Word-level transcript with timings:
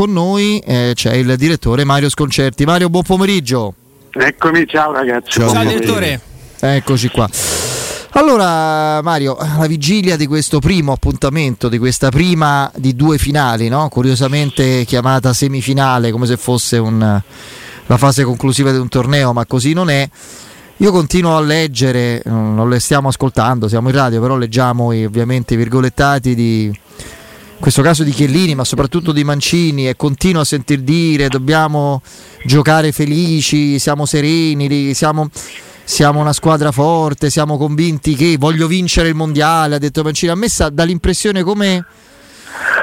con 0.00 0.12
noi 0.14 0.58
eh, 0.60 0.92
c'è 0.94 1.12
il 1.12 1.36
direttore 1.36 1.84
Mario 1.84 2.08
Sconcerti. 2.08 2.64
Mario, 2.64 2.88
buon 2.88 3.02
pomeriggio. 3.02 3.74
Eccomi, 4.10 4.66
ciao 4.66 4.92
ragazzi. 4.92 5.32
Ciao, 5.32 5.50
ciao 5.50 5.62
direttore. 5.62 6.18
Eccoci 6.58 7.08
qua. 7.10 7.28
Allora 8.12 9.02
Mario, 9.02 9.36
la 9.58 9.66
vigilia 9.66 10.16
di 10.16 10.26
questo 10.26 10.58
primo 10.58 10.92
appuntamento, 10.92 11.68
di 11.68 11.76
questa 11.76 12.08
prima 12.08 12.72
di 12.76 12.96
due 12.96 13.18
finali, 13.18 13.68
no? 13.68 13.90
curiosamente 13.90 14.86
chiamata 14.86 15.34
semifinale 15.34 16.10
come 16.12 16.24
se 16.24 16.38
fosse 16.38 16.78
un, 16.78 17.20
la 17.86 17.96
fase 17.98 18.24
conclusiva 18.24 18.72
di 18.72 18.78
un 18.78 18.88
torneo, 18.88 19.34
ma 19.34 19.44
così 19.44 19.74
non 19.74 19.90
è. 19.90 20.08
Io 20.78 20.92
continuo 20.92 21.36
a 21.36 21.42
leggere, 21.42 22.22
non 22.24 22.70
le 22.70 22.80
stiamo 22.80 23.08
ascoltando, 23.08 23.68
siamo 23.68 23.90
in 23.90 23.94
radio, 23.96 24.18
però 24.18 24.38
leggiamo 24.38 24.86
ovviamente 24.86 25.52
i 25.52 25.58
virgolettati 25.58 26.34
di 26.34 26.72
questo 27.60 27.82
caso 27.82 28.02
di 28.02 28.10
Chiellini, 28.10 28.54
ma 28.54 28.64
soprattutto 28.64 29.12
di 29.12 29.22
Mancini 29.22 29.86
e 29.86 29.94
continuo 29.94 30.40
a 30.40 30.44
sentir 30.44 30.80
dire 30.80 31.28
dobbiamo 31.28 32.00
giocare 32.44 32.90
felici, 32.90 33.78
siamo 33.78 34.06
sereni, 34.06 34.94
siamo 34.94 35.30
siamo 35.90 36.20
una 36.20 36.32
squadra 36.32 36.70
forte, 36.70 37.30
siamo 37.30 37.58
convinti 37.58 38.14
che 38.14 38.36
voglio 38.38 38.68
vincere 38.68 39.08
il 39.08 39.16
mondiale, 39.16 39.74
ha 39.74 39.78
detto 39.78 40.04
Mancini. 40.04 40.30
A 40.30 40.36
me 40.36 40.48
sa, 40.48 40.68
dà 40.68 40.84
l'impressione 40.84 41.42
come, 41.42 41.84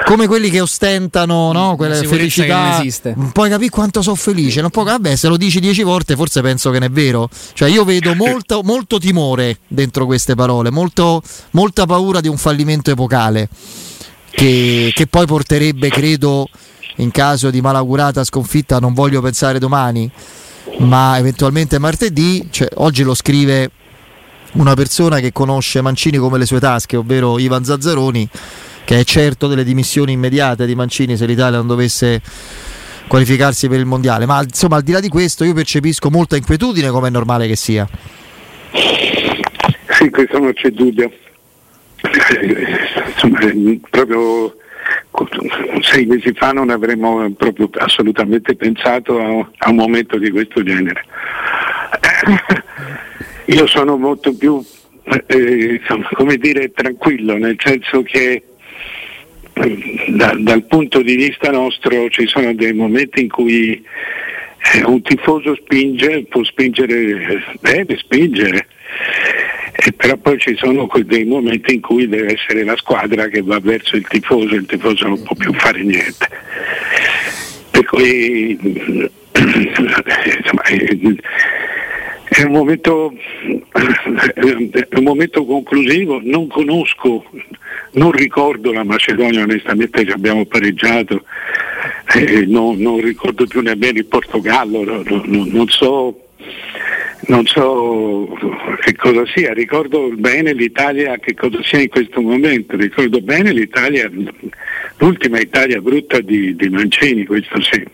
come 0.04 0.26
quelli 0.26 0.50
che 0.50 0.60
ostentano 0.60 1.50
no? 1.52 1.74
quella 1.74 1.94
felicità. 1.94 2.82
Non 3.14 3.32
puoi 3.32 3.48
capire 3.48 3.70
quanto 3.70 4.02
sono 4.02 4.14
felice. 4.14 4.60
Non 4.60 4.68
puoi, 4.68 4.84
vabbè, 4.84 5.16
se 5.16 5.26
lo 5.28 5.38
dici 5.38 5.58
dieci 5.58 5.82
volte, 5.82 6.16
forse 6.16 6.42
penso 6.42 6.70
che 6.70 6.78
non 6.80 6.88
è 6.88 6.90
vero. 6.90 7.30
Cioè, 7.54 7.70
io 7.70 7.84
vedo 7.84 8.14
molto, 8.14 8.60
molto 8.62 8.98
timore 8.98 9.58
dentro 9.66 10.04
queste 10.04 10.34
parole, 10.34 10.70
molto, 10.70 11.22
molta 11.52 11.86
paura 11.86 12.20
di 12.20 12.28
un 12.28 12.36
fallimento 12.36 12.90
epocale. 12.90 13.48
Che, 14.30 14.92
che 14.94 15.06
poi 15.06 15.26
porterebbe, 15.26 15.88
credo, 15.88 16.48
in 16.96 17.10
caso 17.10 17.50
di 17.50 17.60
malaugurata 17.60 18.24
sconfitta, 18.24 18.78
non 18.78 18.94
voglio 18.94 19.20
pensare 19.20 19.58
domani 19.58 20.10
ma 20.78 21.18
eventualmente 21.18 21.78
martedì, 21.78 22.46
cioè, 22.50 22.68
oggi 22.74 23.02
lo 23.02 23.14
scrive 23.14 23.70
una 24.52 24.74
persona 24.74 25.18
che 25.18 25.32
conosce 25.32 25.80
Mancini 25.80 26.18
come 26.18 26.38
le 26.38 26.46
sue 26.46 26.60
tasche, 26.60 26.96
ovvero 26.96 27.38
Ivan 27.38 27.64
Zazzaroni, 27.64 28.28
che 28.84 29.00
è 29.00 29.04
certo 29.04 29.46
delle 29.46 29.64
dimissioni 29.64 30.12
immediate 30.12 30.66
di 30.66 30.74
Mancini 30.74 31.16
se 31.16 31.26
l'Italia 31.26 31.58
non 31.58 31.66
dovesse 31.66 32.22
qualificarsi 33.08 33.68
per 33.68 33.78
il 33.78 33.86
mondiale. 33.86 34.26
Ma 34.26 34.42
insomma, 34.42 34.76
al 34.76 34.82
di 34.82 34.92
là 34.92 35.00
di 35.00 35.08
questo, 35.08 35.44
io 35.44 35.54
percepisco 35.54 36.10
molta 36.10 36.36
inquietudine, 36.36 36.90
come 36.90 37.08
è 37.08 37.10
normale 37.10 37.46
che 37.46 37.56
sia. 37.56 37.88
Sì, 39.90 40.10
questo 40.10 40.38
non 40.38 40.52
c'è 40.52 40.70
dubbio. 40.70 41.10
Insomma, 42.00 43.40
proprio 43.90 44.54
sei 45.80 46.06
mesi 46.06 46.32
fa 46.32 46.52
non 46.52 46.70
avremmo 46.70 47.30
proprio 47.32 47.68
assolutamente 47.74 48.54
pensato 48.54 49.50
a, 49.56 49.68
un 49.68 49.76
momento 49.76 50.16
di 50.18 50.30
questo 50.30 50.62
genere. 50.62 51.04
Io 53.46 53.66
sono 53.66 53.96
molto 53.96 54.34
più, 54.34 54.62
eh, 55.26 55.80
come 56.12 56.36
dire, 56.36 56.70
tranquillo, 56.72 57.36
nel 57.36 57.56
senso 57.58 58.02
che 58.02 58.42
da, 60.08 60.36
dal 60.38 60.64
punto 60.64 61.02
di 61.02 61.16
vista 61.16 61.50
nostro 61.50 62.08
ci 62.10 62.26
sono 62.26 62.54
dei 62.54 62.72
momenti 62.72 63.22
in 63.22 63.28
cui 63.28 63.82
eh, 64.74 64.84
un 64.84 65.02
tifoso 65.02 65.54
spinge, 65.56 66.26
può 66.28 66.44
spingere, 66.44 67.42
deve 67.60 67.96
spingere, 67.96 68.66
e 69.88 69.92
però 69.92 70.18
poi 70.18 70.38
ci 70.38 70.54
sono 70.56 70.86
dei 71.02 71.24
momenti 71.24 71.72
in 71.72 71.80
cui 71.80 72.06
deve 72.06 72.34
essere 72.34 72.62
la 72.62 72.76
squadra 72.76 73.26
che 73.28 73.40
va 73.40 73.58
verso 73.58 73.96
il 73.96 74.06
tifoso, 74.06 74.54
il 74.54 74.66
tifoso 74.66 75.08
non 75.08 75.22
può 75.22 75.34
più 75.34 75.50
fare 75.54 75.82
niente. 75.82 76.28
Per 77.70 77.84
cui 77.86 78.58
insomma, 79.32 80.62
è 82.28 82.42
un 82.42 82.52
momento, 82.52 83.14
è 84.34 84.96
un 84.96 85.04
momento 85.04 85.46
conclusivo, 85.46 86.20
non 86.22 86.48
conosco, 86.48 87.24
non 87.92 88.12
ricordo 88.12 88.70
la 88.72 88.84
Macedonia, 88.84 89.44
onestamente 89.44 90.04
ci 90.04 90.10
abbiamo 90.10 90.44
pareggiato, 90.44 91.24
eh, 92.14 92.44
non, 92.44 92.76
non, 92.76 93.00
ricordo 93.00 93.46
più 93.46 93.62
nemmeno 93.62 93.96
il 93.96 94.04
Portogallo, 94.04 94.84
no, 94.84 95.02
no, 95.24 95.46
non 95.50 95.66
so 95.68 96.28
non 97.28 97.46
so 97.46 98.28
che 98.80 98.94
cosa 98.96 99.22
sia, 99.34 99.52
ricordo 99.52 100.10
bene 100.14 100.52
l'Italia 100.52 101.18
che 101.18 101.34
cosa 101.34 101.58
sia 101.62 101.80
in 101.80 101.88
questo 101.88 102.20
momento, 102.20 102.76
ricordo 102.76 103.20
bene 103.20 103.52
l'Italia, 103.52 104.10
l'ultima 104.96 105.38
Italia 105.38 105.80
brutta 105.80 106.20
di, 106.20 106.56
di 106.56 106.68
Mancini, 106.68 107.24
questo 107.26 107.60
sì. 107.60 107.84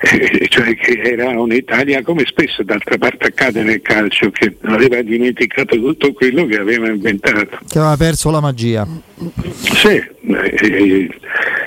Eh, 0.00 0.46
cioè 0.48 0.76
che 0.76 1.00
era 1.02 1.40
un'Italia 1.40 2.02
come 2.02 2.24
spesso 2.24 2.62
d'altra 2.62 2.96
parte 2.98 3.26
accade 3.26 3.64
nel 3.64 3.82
calcio 3.82 4.30
che 4.30 4.54
aveva 4.62 5.02
dimenticato 5.02 5.74
tutto 5.74 6.12
quello 6.12 6.46
che 6.46 6.56
aveva 6.56 6.88
inventato. 6.88 7.58
Che 7.68 7.78
aveva 7.78 7.96
perso 7.96 8.30
la 8.30 8.40
magia. 8.40 8.86
Sì 9.54 10.00
eh, 10.28 11.08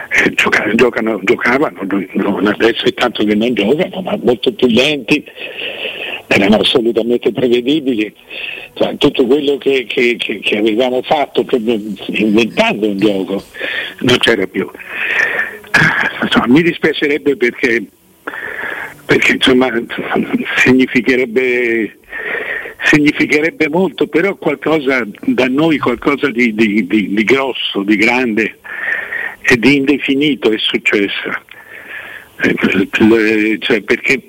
eh, 0.10 0.34
giocano, 0.36 0.76
giocano, 0.76 1.20
giocavano 1.24 1.80
non 2.14 2.48
adesso 2.48 2.86
è 2.86 2.94
tanto 2.94 3.24
che 3.24 3.34
non 3.34 3.54
giocano 3.54 4.02
ma 4.02 4.18
molto 4.22 4.54
più 4.54 4.68
lenti 4.68 5.24
erano 6.32 6.58
assolutamente 6.58 7.32
prevedibili, 7.32 8.14
cioè, 8.74 8.96
tutto 8.98 9.26
quello 9.26 9.58
che, 9.58 9.86
che, 9.88 10.16
che, 10.18 10.40
che, 10.40 10.58
avevamo 10.58 11.02
fatto 11.02 11.46
inventando 12.08 12.88
un 12.88 12.98
gioco 12.98 13.44
non 14.00 14.18
c'era 14.18 14.48
più. 14.48 14.70
Insomma, 16.24 16.48
mi 16.48 16.62
dispiacerebbe 16.62 17.36
perché, 17.36 17.84
perché 19.06 19.34
insomma, 19.34 19.70
significherebbe, 20.58 21.98
significherebbe, 22.84 23.70
molto, 23.70 24.08
però 24.08 24.36
qualcosa 24.36 25.06
da 25.26 25.48
noi, 25.48 25.80
qualcosa 25.80 26.30
di, 26.30 26.54
di, 26.54 26.88
di, 26.88 27.14
di 27.14 27.24
grosso, 27.24 27.84
di 27.84 27.98
grande 27.98 28.58
e 29.42 29.58
di 29.58 29.76
indefinito 29.76 30.52
è 30.52 30.58
successo. 30.58 31.30
Eh, 32.44 33.58
cioè, 33.60 33.82
perché 33.82 34.24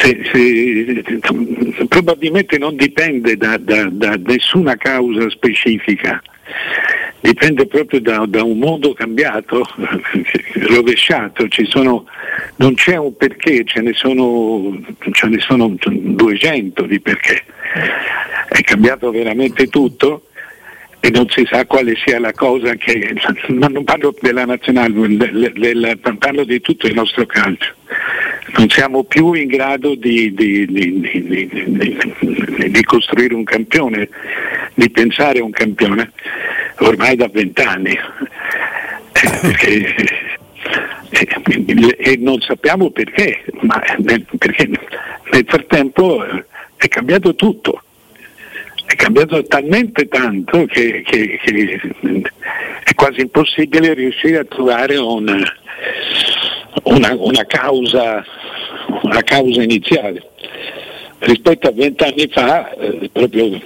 se, 0.00 0.18
se, 0.32 1.86
probabilmente 1.86 2.56
non 2.56 2.74
dipende 2.74 3.36
da, 3.36 3.58
da, 3.58 3.88
da, 3.90 4.16
nessuna 4.16 4.76
causa 4.76 5.28
specifica, 5.28 6.22
dipende 7.20 7.66
proprio 7.66 8.00
da, 8.00 8.24
da 8.26 8.42
un 8.42 8.58
mondo 8.58 8.94
cambiato, 8.94 9.62
rovesciato, 10.68 11.46
sono, 11.64 12.06
non 12.56 12.74
c'è 12.74 12.96
un 12.96 13.14
perché, 13.14 13.64
ce 13.64 13.82
ne, 13.82 13.92
sono, 13.92 14.80
ce 15.12 15.26
ne 15.26 15.38
sono 15.38 15.76
200 15.78 16.82
di 16.84 17.00
perché. 17.00 17.44
È 18.48 18.60
cambiato 18.62 19.10
veramente 19.10 19.66
tutto 19.66 20.24
e 20.98 21.10
non 21.10 21.28
si 21.28 21.46
sa 21.48 21.66
quale 21.66 21.94
sia 22.04 22.18
la 22.18 22.32
cosa 22.32 22.74
che, 22.74 23.14
ma 23.48 23.66
non 23.68 23.84
parlo 23.84 24.14
della 24.18 24.46
nazionale, 24.46 25.98
parlo 26.18 26.44
di 26.44 26.60
tutto 26.62 26.86
il 26.86 26.94
nostro 26.94 27.26
calcio 27.26 27.74
non 28.56 28.68
siamo 28.68 29.04
più 29.04 29.32
in 29.32 29.48
grado 29.48 29.94
di, 29.94 30.32
di, 30.34 30.66
di, 30.66 31.00
di, 32.68 32.84
costruire 32.84 33.34
un 33.34 33.44
campione, 33.44 34.08
di 34.74 34.90
pensare 34.90 35.40
a 35.40 35.44
un 35.44 35.50
campione, 35.50 36.12
ormai 36.78 37.16
da 37.16 37.28
vent'anni. 37.28 37.98
Eh, 39.12 40.18
e 41.98 42.16
non 42.18 42.40
sappiamo 42.40 42.90
perché, 42.90 43.44
ma 43.60 43.82
nel, 43.98 44.24
perché 44.38 44.66
nel 44.66 45.44
frattempo 45.46 46.24
è 46.76 46.88
cambiato 46.88 47.34
tutto, 47.34 47.82
è 48.86 48.94
cambiato 48.94 49.44
talmente 49.44 50.08
tanto 50.08 50.66
che, 50.66 51.02
che, 51.04 51.38
che 51.42 51.80
è 52.84 52.94
quasi 52.94 53.20
impossibile 53.20 53.94
riuscire 53.94 54.38
a 54.38 54.44
trovare 54.44 54.96
un, 54.96 55.44
una, 56.84 57.14
una, 57.16 57.44
causa, 57.44 58.24
una 59.02 59.22
causa 59.22 59.62
iniziale. 59.62 60.22
Rispetto 61.18 61.68
a 61.68 61.72
vent'anni 61.72 62.28
fa, 62.32 62.70
eh, 62.72 63.10
proprio, 63.12 63.60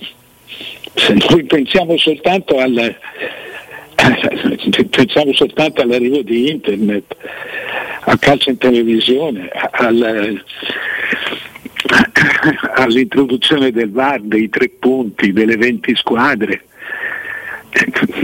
se 0.94 1.14
noi 1.28 1.44
pensiamo 1.44 1.96
soltanto 1.96 2.58
al, 2.58 2.96
pensiamo 4.90 5.32
soltanto 5.32 5.82
all'arrivo 5.82 6.22
di 6.22 6.50
internet, 6.50 7.16
al 8.00 8.18
calcio 8.18 8.50
in 8.50 8.58
televisione, 8.58 9.48
al, 9.70 10.44
all'introduzione 12.74 13.70
del 13.70 13.90
VAR, 13.90 14.20
dei 14.20 14.48
tre 14.48 14.68
punti, 14.68 15.32
delle 15.32 15.56
20 15.56 15.94
squadre, 15.94 16.64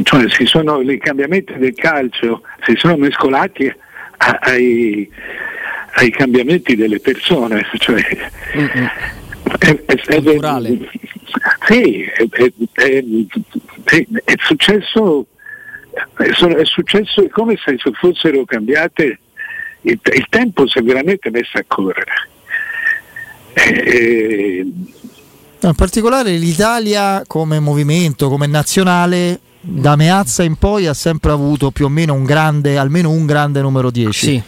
cioè 0.04 0.24
sono, 0.44 0.80
i 0.80 0.98
cambiamenti 0.98 1.54
del 1.58 1.74
calcio 1.74 2.42
si 2.64 2.74
sono 2.76 2.96
mescolati 2.96 3.72
ai, 4.20 5.10
ai 5.94 6.10
cambiamenti 6.10 6.76
delle 6.76 7.00
persone. 7.00 7.66
Cioè, 7.78 8.02
mm-hmm. 8.56 8.86
è, 9.58 9.82
è, 9.84 9.94
è, 10.06 10.22
sì, 11.66 12.04
è, 14.24 14.34
successo, 14.38 15.26
è 16.16 16.64
successo 16.64 17.28
come 17.30 17.58
se 17.64 17.76
fossero 17.94 18.44
cambiate 18.44 19.18
il, 19.82 19.98
il 20.02 20.26
tempo 20.28 20.66
si 20.66 20.78
è 20.78 20.82
veramente 20.82 21.30
messo 21.30 21.58
a 21.58 21.64
correre. 21.66 22.28
Eh, 23.54 24.66
in 25.62 25.74
particolare 25.74 26.36
l'Italia 26.36 27.22
come 27.26 27.60
movimento, 27.60 28.28
come 28.28 28.46
nazionale, 28.46 29.40
da 29.60 29.96
Meazza 29.96 30.42
in 30.42 30.56
poi 30.56 30.86
ha 30.86 30.94
sempre 30.94 31.30
avuto 31.32 31.70
più 31.70 31.84
o 31.84 31.88
meno 31.88 32.14
un 32.14 32.24
grande, 32.24 32.78
almeno 32.78 33.10
un 33.10 33.26
grande 33.26 33.60
numero 33.60 33.90
10. 33.90 34.12
Sì. 34.12 34.42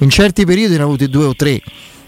In 0.00 0.10
certi 0.10 0.44
periodi 0.44 0.74
ne 0.74 0.80
ha 0.80 0.84
avuti 0.84 1.08
due 1.08 1.24
o 1.24 1.34
tre 1.34 1.60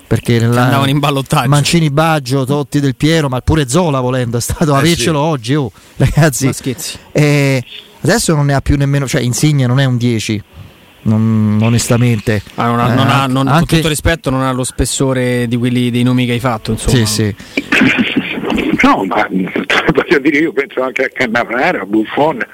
perché 0.08 0.38
nella, 0.40 0.64
andavano 0.64 0.88
in 0.88 0.98
ballottaggio 0.98 1.48
Mancini 1.48 1.90
Baggio, 1.90 2.46
Totti 2.46 2.80
del 2.80 2.96
Piero 2.96 3.28
ma 3.28 3.40
pure 3.42 3.68
Zola 3.68 4.00
volendo 4.00 4.38
è 4.38 4.40
stato 4.40 4.74
eh 4.74 4.78
avercelo 4.78 5.20
sì. 5.20 5.28
oggi 5.28 5.54
oh, 5.54 5.70
ragazzi 5.96 6.50
eh, 7.12 7.62
adesso 8.00 8.34
non 8.34 8.46
ne 8.46 8.54
ha 8.54 8.62
più 8.62 8.76
nemmeno 8.76 9.06
cioè 9.06 9.20
Insigne 9.20 9.66
non 9.66 9.78
è 9.78 9.84
un 9.84 9.98
10 9.98 10.42
non, 11.02 11.58
onestamente 11.62 12.42
ah, 12.54 12.66
non 12.66 12.80
ha, 12.80 12.90
eh, 12.90 12.94
non 12.94 13.08
ha, 13.08 13.26
non, 13.26 13.48
anche... 13.48 13.66
con 13.66 13.76
tutto 13.76 13.88
rispetto 13.88 14.30
non 14.30 14.42
ha 14.42 14.50
lo 14.50 14.64
spessore 14.64 15.46
di 15.46 15.56
quelli 15.56 15.90
dei 15.90 16.02
nomi 16.02 16.24
che 16.24 16.32
hai 16.32 16.40
fatto 16.40 16.72
insomma. 16.72 16.96
sì 16.96 17.06
sì 17.06 17.34
no 18.82 19.04
ma 19.04 19.28
voglio 19.30 20.18
dire 20.20 20.38
io 20.38 20.52
penso 20.52 20.82
anche 20.82 21.04
a 21.04 21.08
Cannavaro 21.08 21.82
a 21.82 21.86
Buffon 21.86 22.44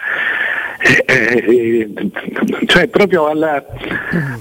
eh, 0.85 1.05
eh, 1.07 1.89
cioè 2.67 2.89
proprio 2.89 3.29
alla, 3.29 3.65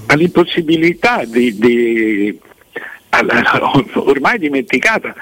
all'impossibilità 0.06 1.24
di, 1.24 1.56
di 1.56 2.38
ormai 3.94 4.38
dimenticata, 4.38 5.14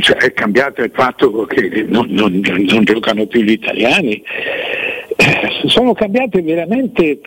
cioè, 0.00 0.16
è 0.16 0.32
cambiato 0.32 0.82
il 0.82 0.92
fatto 0.94 1.44
che 1.46 1.84
non, 1.88 2.06
non, 2.10 2.40
non 2.40 2.84
giocano 2.84 3.26
più 3.26 3.42
gli 3.42 3.50
italiani, 3.50 4.22
eh, 5.16 5.50
sono 5.66 5.92
cambiate 5.92 6.42
veramente 6.42 7.20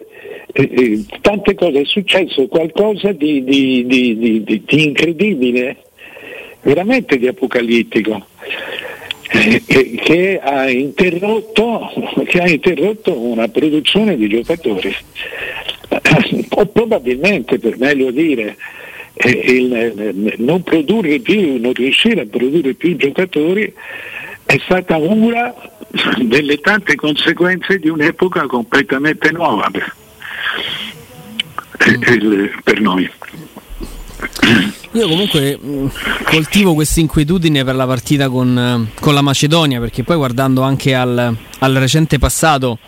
eh, 0.51 0.61
eh, 0.61 1.05
tante 1.21 1.55
cose, 1.55 1.81
è 1.81 1.85
successo 1.85 2.47
qualcosa 2.47 3.11
di, 3.11 3.43
di, 3.43 3.85
di, 3.85 4.63
di 4.65 4.83
incredibile, 4.83 5.77
veramente 6.61 7.17
di 7.17 7.27
apocalittico. 7.27 8.27
Eh, 9.31 9.61
che, 9.65 10.39
ha 10.41 10.65
che, 10.65 12.39
ha 12.39 12.47
interrotto, 12.47 13.19
una 13.19 13.47
produzione 13.47 14.17
di 14.17 14.27
giocatori 14.27 14.95
o 16.49 16.65
probabilmente 16.65 17.59
per 17.59 17.77
meglio 17.77 18.09
dire 18.11 18.57
il, 19.25 20.33
non 20.37 20.63
produrre 20.63 21.19
più, 21.19 21.59
non 21.59 21.73
riuscire 21.73 22.21
a 22.21 22.25
produrre 22.25 22.73
più 22.73 22.95
giocatori 22.95 23.73
è 24.45 24.57
stata 24.63 24.97
una 24.97 25.53
delle 26.21 26.59
tante 26.59 26.95
conseguenze 26.95 27.79
di 27.79 27.89
un'epoca 27.89 28.45
completamente 28.45 29.31
nuova 29.31 29.69
per, 29.71 29.93
mm. 31.87 32.45
per 32.63 32.79
noi. 32.79 33.09
Io 34.93 35.07
comunque 35.07 35.59
mm, 35.63 35.87
coltivo 36.23 36.73
questa 36.73 36.99
inquietudine 36.99 37.63
per 37.63 37.75
la 37.75 37.85
partita 37.85 38.27
con, 38.27 38.89
con, 38.99 39.13
la 39.13 39.21
Macedonia 39.21 39.79
perché 39.79 40.03
poi 40.03 40.15
guardando 40.15 40.63
anche 40.63 40.95
al, 40.95 41.35
al 41.59 41.73
recente 41.75 42.17
passato 42.17 42.79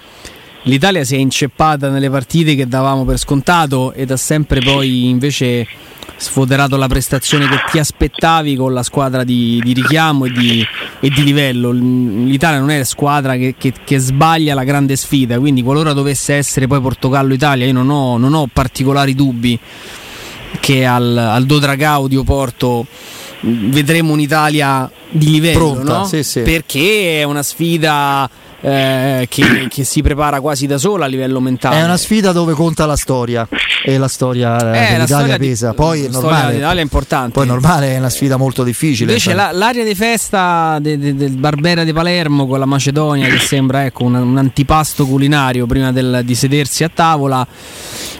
l'Italia 0.63 1.03
si 1.03 1.15
è 1.15 1.19
inceppata 1.19 1.89
nelle 1.89 2.09
partite 2.09 2.55
che 2.55 2.67
davamo 2.67 3.05
per 3.05 3.19
scontato 3.19 3.93
ed 3.93 4.09
ha 4.09 4.17
sempre 4.17 4.61
poi 4.61 5.09
invece 5.09 5.67
sfoderato 6.17 6.75
la 6.75 6.87
prestazione 6.87 7.47
che 7.47 7.57
ti 7.71 7.77
aspettavi 7.77 8.55
con 8.55 8.73
la 8.73 8.83
squadra 8.83 9.23
di, 9.23 9.59
di 9.63 9.73
richiamo 9.73 10.25
e 10.25 10.31
di, 10.31 10.65
e 10.99 11.09
di, 11.09 11.23
livello. 11.23 11.71
L'Italia 11.71 12.59
non 12.59 12.69
è 12.69 12.79
la 12.79 12.83
squadra 12.83 13.35
che, 13.35 13.55
che, 13.57 13.73
che, 13.83 13.97
sbaglia 13.97 14.53
la 14.53 14.63
grande 14.63 14.95
sfida, 14.95 15.39
quindi 15.39 15.63
qualora 15.63 15.93
dovesse 15.93 16.35
essere 16.35 16.67
poi 16.67 16.79
Portogallo-Italia, 16.79 17.65
io 17.65 17.73
non 17.73 17.89
ho, 17.89 18.17
non 18.17 18.33
ho 18.33 18.47
particolari 18.51 19.15
dubbi 19.15 19.59
che 20.61 20.85
al, 20.85 21.17
al 21.17 21.45
Dodra 21.45 21.75
Gaudio 21.75 22.23
Porto 22.23 22.85
vedremo 23.41 24.13
un'Italia 24.13 24.89
di 25.09 25.31
livello, 25.31 25.71
Pronta, 25.73 25.97
no? 25.97 26.05
sì, 26.05 26.23
sì. 26.23 26.41
perché 26.41 27.19
è 27.19 27.23
una 27.23 27.43
sfida 27.43 28.29
eh, 28.61 29.25
che, 29.27 29.67
che, 29.69 29.83
si 29.83 30.01
prepara 30.01 30.39
quasi 30.39 30.67
da 30.67 30.77
sola 30.77 31.05
a 31.05 31.07
livello 31.07 31.39
mentale. 31.39 31.77
È 31.77 31.83
una 31.83 31.97
sfida 31.97 32.31
dove 32.31 32.53
conta 32.53 32.85
la 32.85 32.95
storia 32.95 33.47
e 33.83 33.97
la 33.97 34.07
storia 34.07 34.57
eh, 34.57 34.93
dell'Italia 34.93 35.37
pesa. 35.37 35.69
Di, 35.69 35.75
poi 35.75 36.05
è 36.05 36.09
normale. 36.09 36.53
L'Italia 36.53 36.79
è 36.79 36.83
importante. 36.83 37.31
Poi 37.31 37.45
è 37.45 37.47
normale, 37.47 37.93
è 37.93 37.97
una 37.97 38.09
sfida 38.09 38.37
molto 38.37 38.63
difficile. 38.63 39.11
Invece 39.11 39.33
la, 39.33 39.51
l'area 39.51 39.83
di 39.83 39.95
festa 39.95 40.77
de, 40.79 40.97
de, 40.97 41.15
del 41.15 41.31
Barbera 41.31 41.83
di 41.83 41.91
Palermo 41.91 42.45
con 42.45 42.59
la 42.59 42.65
Macedonia 42.65 43.27
che 43.27 43.39
sembra 43.39 43.85
ecco, 43.85 44.03
un, 44.03 44.15
un 44.15 44.37
antipasto 44.37 45.05
culinario 45.05 45.65
prima 45.65 45.91
del, 45.91 46.21
di 46.23 46.35
sedersi 46.35 46.83
a 46.83 46.89
tavola. 46.93 47.45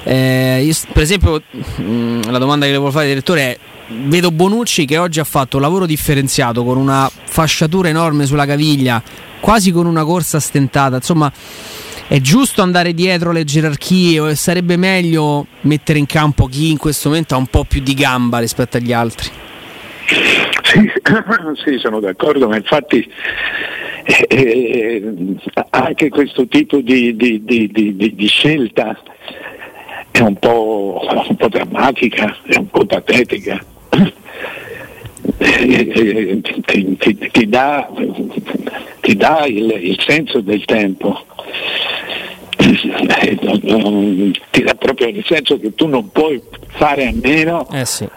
Eh, 0.04 0.64
io, 0.64 0.74
per 0.92 1.04
esempio, 1.04 1.42
mh, 1.52 1.84
mm, 1.84 2.22
la 2.30 2.40
domanda 2.40 2.66
che 2.66 2.72
le 2.72 2.78
volevo 2.78 2.96
fare 2.96 3.08
direttore 3.08 3.42
è 3.42 3.58
vedo 4.06 4.32
Bonucci 4.32 4.86
che 4.86 4.98
oggi 4.98 5.20
ha 5.20 5.24
fatto 5.24 5.58
un 5.58 5.64
lavoro 5.64 5.86
differenziato 5.86 6.64
con 6.64 6.78
una 6.78 7.10
fasciatura 7.10 7.90
enorme 7.90 8.26
sulla 8.26 8.46
caviglia, 8.46 9.02
quasi 9.40 9.72
con 9.72 9.86
una 9.86 10.04
corsa 10.04 10.40
stentata. 10.40 10.96
Insomma, 10.96 11.32
è 12.08 12.20
giusto 12.20 12.62
andare 12.62 12.94
dietro 12.94 13.32
le 13.32 13.44
gerarchie 13.44 14.20
o 14.20 14.36
sarebbe 14.36 14.78
meglio 14.78 15.48
mettere 15.62 16.00
in 16.00 16.06
campo 16.06 16.48
chi 16.48 16.72
in 16.72 16.78
questo 16.78 17.10
momento 17.10 17.36
ha 17.36 17.38
un 17.38 17.48
po' 17.48 17.64
più 17.64 17.82
di 17.82 17.94
gamba 17.94 18.40
rispetto 18.40 18.78
agli 18.78 18.94
altri? 18.94 19.30
Sì, 20.64 20.92
sì 21.64 21.78
sono 21.78 22.00
d'accordo, 22.00 22.48
ma 22.48 22.58
infatti 22.58 23.10
eh, 24.04 24.28
eh, 24.30 25.14
anche 25.70 26.10
questo 26.10 26.48
tipo 26.48 26.78
di, 26.82 27.16
di, 27.16 27.44
di, 27.44 28.14
di 28.16 28.28
scelta 28.28 28.98
è 30.12 30.20
un 30.20 30.36
po', 30.36 31.00
un 31.30 31.36
po' 31.36 31.48
drammatica, 31.48 32.38
è 32.44 32.58
un 32.58 32.68
po' 32.68 32.86
patetica 32.86 33.64
ti, 35.42 36.98
ti, 36.98 37.30
ti, 37.32 37.48
dà, 37.48 37.90
ti 39.00 39.16
dà 39.16 39.46
il, 39.46 39.78
il, 39.82 40.00
senso 40.06 40.42
del 40.42 40.64
tempo, 40.66 41.26
ti 42.58 44.64
dà 44.64 44.76
proprio 44.76 45.08
il 45.08 45.24
senso 45.26 45.60
che 45.60 45.74
tu 45.74 45.88
non 45.88 46.12
puoi 46.12 46.42
fare 46.68 47.08
a 47.08 47.12
meno 47.14 47.68
eh 47.72 47.86
sì. 47.86 48.08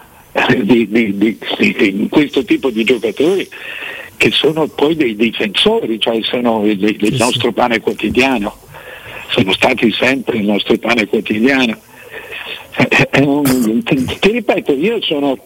di, 0.61 0.87
di, 0.87 1.17
di, 1.17 1.37
di, 1.57 2.07
questo 2.09 2.43
tipo 2.43 2.69
di 2.69 2.83
giocatori 2.83 3.47
che 4.17 4.31
sono 4.31 4.67
poi 4.67 4.95
dei 4.95 5.15
difensori, 5.15 5.99
cioè 5.99 6.19
sono 6.21 6.65
il, 6.65 6.83
il 6.83 7.15
nostro 7.17 7.51
pane 7.51 7.79
quotidiano, 7.79 8.55
sono 9.29 9.51
stati 9.53 9.91
sempre 9.91 10.37
il 10.37 10.45
nostro 10.45 10.77
pane 10.77 11.07
quotidiano 11.07 11.75
ti, 12.75 14.05
ti, 14.19 14.31
ripeto, 14.31 14.73
io 14.73 15.01
sono, 15.01 15.37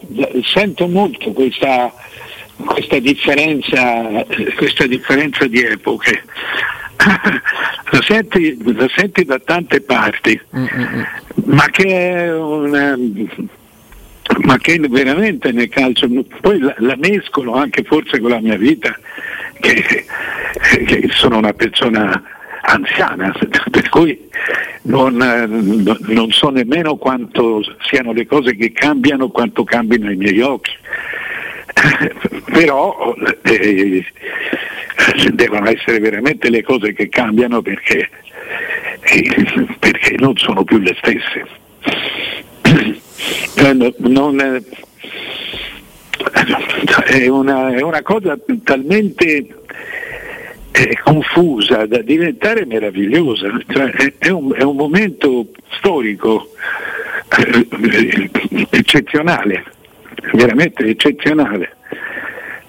sento 0.42 0.88
molto 0.88 1.32
questa, 1.32 1.92
questa, 2.56 2.98
differenza, 2.98 4.24
questa 4.56 4.86
differenza 4.86 5.46
di 5.46 5.60
epoche. 5.62 6.24
La 7.92 8.02
senti, 8.02 8.56
la 8.74 8.88
senti, 8.94 9.24
da 9.24 9.38
tante 9.38 9.80
parti, 9.80 10.38
mm-hmm. 10.54 11.02
ma 11.46 11.64
che 11.70 11.86
è 11.86 12.36
una, 12.36 12.96
ma 14.42 14.58
che 14.58 14.78
veramente 14.78 15.50
nel 15.50 15.68
calcio, 15.68 16.08
poi 16.40 16.58
la, 16.60 16.74
la, 16.78 16.96
mescolo 16.96 17.54
anche 17.54 17.82
forse 17.84 18.20
con 18.20 18.30
la 18.30 18.40
mia 18.40 18.56
vita, 18.56 18.96
che, 19.60 20.04
che 20.84 21.08
sono 21.10 21.38
una 21.38 21.54
persona 21.54 22.22
anziana, 22.60 23.34
per 23.70 23.88
cui 23.88 24.28
non, 24.82 25.16
non, 25.16 26.30
so 26.30 26.48
nemmeno 26.48 26.96
quanto 26.96 27.60
siano 27.82 28.12
le 28.12 28.26
cose 28.26 28.56
che 28.56 28.72
cambiano, 28.72 29.28
quanto 29.28 29.64
cambino 29.64 30.08
ai 30.08 30.16
miei 30.16 30.40
occhi. 30.40 30.72
Però 32.50 33.14
eh, 33.42 34.04
devono 35.32 35.68
essere 35.68 35.98
veramente 35.98 36.50
le 36.50 36.62
cose 36.62 36.92
che 36.92 37.08
cambiano 37.08 37.62
perché, 37.62 38.08
eh, 39.00 39.66
perché 39.78 40.14
non 40.18 40.36
sono 40.36 40.64
più 40.64 40.78
le 40.78 40.96
stesse. 40.98 41.46
Eh, 43.56 43.94
non, 43.98 44.40
eh, 44.40 44.62
è, 47.04 47.26
una, 47.28 47.74
è 47.74 47.82
una 47.82 48.00
cosa 48.00 48.38
talmente 48.64 49.46
è 50.88 50.96
confusa 50.96 51.86
da 51.86 52.00
diventare 52.00 52.64
meravigliosa, 52.64 53.48
cioè, 53.68 53.90
è, 53.90 54.14
è, 54.18 54.28
un, 54.30 54.54
è, 54.54 54.62
un, 54.62 54.76
momento 54.76 55.48
storico 55.76 56.50
eh, 57.38 58.30
eccezionale, 58.70 59.64
veramente 60.32 60.84
eccezionale. 60.86 61.76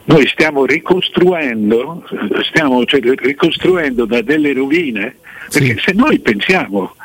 Noi 0.06 0.28
stiamo 0.28 0.66
ricostruendo, 0.66 2.04
stiamo 2.44 2.84
cioè, 2.86 3.00
ricostruendo 3.02 4.06
da 4.06 4.22
delle 4.22 4.54
rovine, 4.54 5.16
perché 5.50 5.76
sì. 5.76 5.82
se 5.86 5.94
noi 5.94 6.20
pensiamo, 6.20 6.96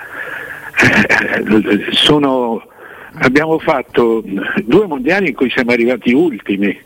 eh, 0.81 1.87
sono, 1.91 2.67
abbiamo 3.19 3.59
fatto 3.59 4.25
due 4.65 4.87
mondiali 4.87 5.29
in 5.29 5.35
cui 5.35 5.51
siamo 5.51 5.71
arrivati 5.71 6.13
ultimi. 6.13 6.77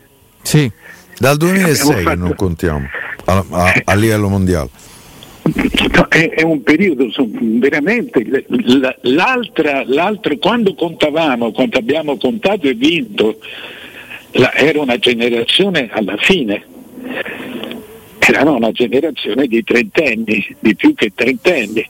Sì. 0.41 0.71
Dal 1.17 1.37
2006 1.37 2.03
fatto... 2.03 2.17
non 2.17 2.35
contiamo 2.35 2.87
a, 3.25 3.45
a, 3.49 3.81
a 3.83 3.95
livello 3.95 4.29
mondiale. 4.29 4.69
è, 6.09 6.29
è, 6.29 6.43
un 6.43 6.61
periodo 6.61 7.07
veramente 7.29 8.45
l'altra, 9.01 9.83
l'altro, 9.85 10.37
quando 10.37 10.73
contavamo, 10.75 11.51
quando 11.51 11.77
abbiamo 11.77 12.17
contato 12.17 12.67
e 12.67 12.73
vinto, 12.73 13.39
la, 14.31 14.53
era 14.53 14.79
una 14.81 14.97
generazione 14.97 15.89
alla 15.91 16.15
fine, 16.17 16.63
era 18.19 18.49
una 18.49 18.71
generazione 18.71 19.47
di 19.47 19.63
trentenni, 19.63 20.55
di 20.59 20.75
più 20.75 20.93
che 20.93 21.11
trentenni. 21.13 21.87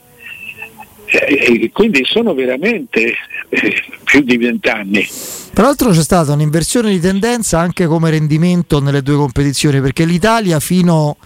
E 1.04 1.70
quindi 1.74 2.04
sono 2.04 2.32
veramente 2.32 3.14
eh, 3.50 3.82
più 4.02 4.22
di 4.22 4.38
vent'anni. 4.38 5.06
Tra 5.54 5.64
l'altro 5.64 5.90
c'è 5.90 6.02
stata 6.02 6.32
un'inversione 6.32 6.90
di 6.90 6.98
tendenza 6.98 7.58
anche 7.58 7.86
come 7.86 8.08
rendimento 8.08 8.80
nelle 8.80 9.02
due 9.02 9.16
competizioni, 9.16 9.82
perché 9.82 10.06
l'Italia 10.06 10.58
fino 10.60 11.16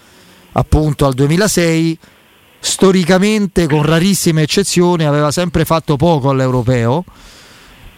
appunto 0.52 1.06
al 1.06 1.14
2006 1.14 1.98
storicamente 2.58 3.68
con 3.68 3.82
rarissime 3.84 4.42
eccezioni 4.42 5.04
aveva 5.04 5.30
sempre 5.30 5.64
fatto 5.64 5.94
poco 5.94 6.30
all'europeo 6.30 7.04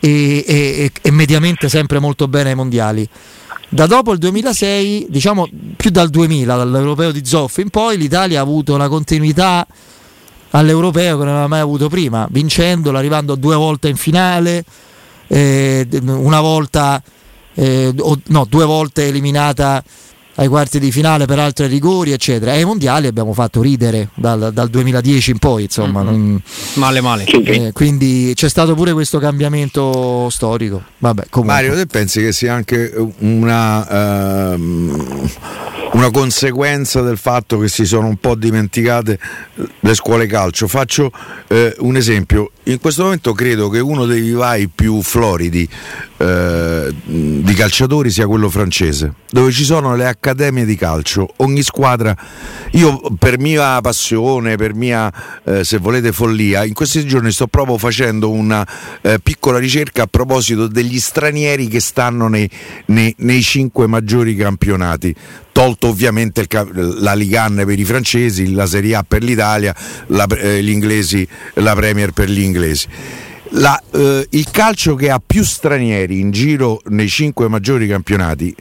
e, 0.00 0.44
e, 0.46 0.92
e 1.00 1.10
mediamente 1.10 1.70
sempre 1.70 1.98
molto 1.98 2.28
bene 2.28 2.50
ai 2.50 2.56
mondiali. 2.56 3.08
Da 3.70 3.86
dopo 3.86 4.12
il 4.12 4.18
2006, 4.18 5.06
diciamo 5.08 5.48
più 5.76 5.88
dal 5.88 6.10
2000, 6.10 6.56
dall'europeo 6.56 7.10
di 7.10 7.24
Zoff 7.24 7.56
in 7.56 7.70
poi, 7.70 7.96
l'Italia 7.96 8.40
ha 8.40 8.42
avuto 8.42 8.74
una 8.74 8.88
continuità 8.88 9.66
all'europeo 10.50 11.18
che 11.18 11.24
non 11.24 11.32
aveva 11.32 11.48
mai 11.48 11.60
avuto 11.60 11.88
prima, 11.88 12.28
vincendolo, 12.30 12.98
arrivando 12.98 13.34
due 13.34 13.56
volte 13.56 13.88
in 13.88 13.96
finale, 13.96 14.64
eh, 15.28 15.86
una 16.06 16.40
volta, 16.40 17.02
eh, 17.54 17.94
no, 18.26 18.46
due 18.48 18.64
volte 18.64 19.06
eliminata 19.06 19.82
ai 20.38 20.46
quarti 20.46 20.78
di 20.78 20.92
finale 20.92 21.26
per 21.26 21.38
altri 21.38 21.66
rigori, 21.66 22.12
eccetera. 22.12 22.52
E 22.54 22.58
ai 22.58 22.64
mondiali 22.64 23.06
abbiamo 23.06 23.32
fatto 23.32 23.60
ridere 23.60 24.10
dal, 24.14 24.50
dal 24.52 24.68
2010 24.68 25.30
in 25.32 25.38
poi, 25.38 25.64
insomma. 25.64 26.02
Mm-hmm. 26.02 26.12
Non, 26.12 26.42
male, 26.74 27.00
male. 27.00 27.24
Eh, 27.24 27.72
quindi 27.72 28.32
c'è 28.34 28.48
stato 28.48 28.74
pure 28.74 28.92
questo 28.92 29.18
cambiamento 29.18 30.28
storico. 30.30 30.82
Vabbè, 30.98 31.24
Mario, 31.42 31.74
te 31.74 31.86
pensi 31.86 32.20
che 32.20 32.32
sia 32.32 32.54
anche 32.54 32.92
una. 33.18 34.54
Uh, 34.54 35.28
una 35.92 36.10
conseguenza 36.10 37.00
del 37.00 37.16
fatto 37.16 37.58
che 37.58 37.68
si 37.68 37.84
sono 37.84 38.06
un 38.06 38.16
po' 38.16 38.34
dimenticate 38.34 39.18
le 39.80 39.94
scuole 39.94 40.26
calcio. 40.26 40.68
Faccio 40.68 41.10
eh, 41.48 41.74
un 41.78 41.96
esempio, 41.96 42.52
in 42.64 42.78
questo 42.78 43.04
momento 43.04 43.32
credo 43.32 43.68
che 43.68 43.80
uno 43.80 44.04
dei 44.04 44.20
vivai 44.20 44.68
più 44.68 45.00
floridi 45.02 45.68
eh, 46.18 46.94
di 47.04 47.54
calciatori 47.54 48.10
sia 48.10 48.26
quello 48.26 48.50
francese, 48.50 49.14
dove 49.30 49.50
ci 49.50 49.64
sono 49.64 49.96
le 49.96 50.06
accademie 50.06 50.64
di 50.64 50.76
calcio, 50.76 51.32
ogni 51.36 51.62
squadra, 51.62 52.14
io 52.72 53.00
per 53.18 53.38
mia 53.38 53.80
passione, 53.80 54.56
per 54.56 54.74
mia, 54.74 55.12
eh, 55.44 55.64
se 55.64 55.78
volete, 55.78 56.12
follia, 56.12 56.64
in 56.64 56.74
questi 56.74 57.06
giorni 57.06 57.32
sto 57.32 57.46
proprio 57.46 57.78
facendo 57.78 58.30
una 58.30 58.66
eh, 59.00 59.18
piccola 59.22 59.58
ricerca 59.58 60.02
a 60.02 60.06
proposito 60.06 60.66
degli 60.66 60.98
stranieri 60.98 61.68
che 61.68 61.80
stanno 61.80 62.28
nei, 62.28 62.48
nei, 62.86 63.14
nei 63.18 63.42
cinque 63.42 63.86
maggiori 63.86 64.34
campionati 64.34 65.14
tolto 65.58 65.88
ovviamente 65.88 66.42
il, 66.42 66.48
la 67.00 67.14
Ligan 67.14 67.64
per 67.66 67.76
i 67.76 67.84
francesi, 67.84 68.52
la 68.52 68.64
Serie 68.64 68.94
A 68.94 69.02
per 69.02 69.24
l'Italia, 69.24 69.74
la, 70.06 70.24
eh, 70.26 71.28
la 71.54 71.74
Premier 71.74 72.12
per 72.12 72.30
gli 72.30 72.42
inglesi. 72.42 72.86
La, 73.50 73.82
eh, 73.92 74.24
il 74.30 74.50
calcio 74.52 74.94
che 74.94 75.10
ha 75.10 75.20
più 75.24 75.42
stranieri 75.42 76.20
in 76.20 76.30
giro 76.30 76.80
nei 76.90 77.08
cinque 77.08 77.48
maggiori 77.48 77.88
campionati, 77.88 78.54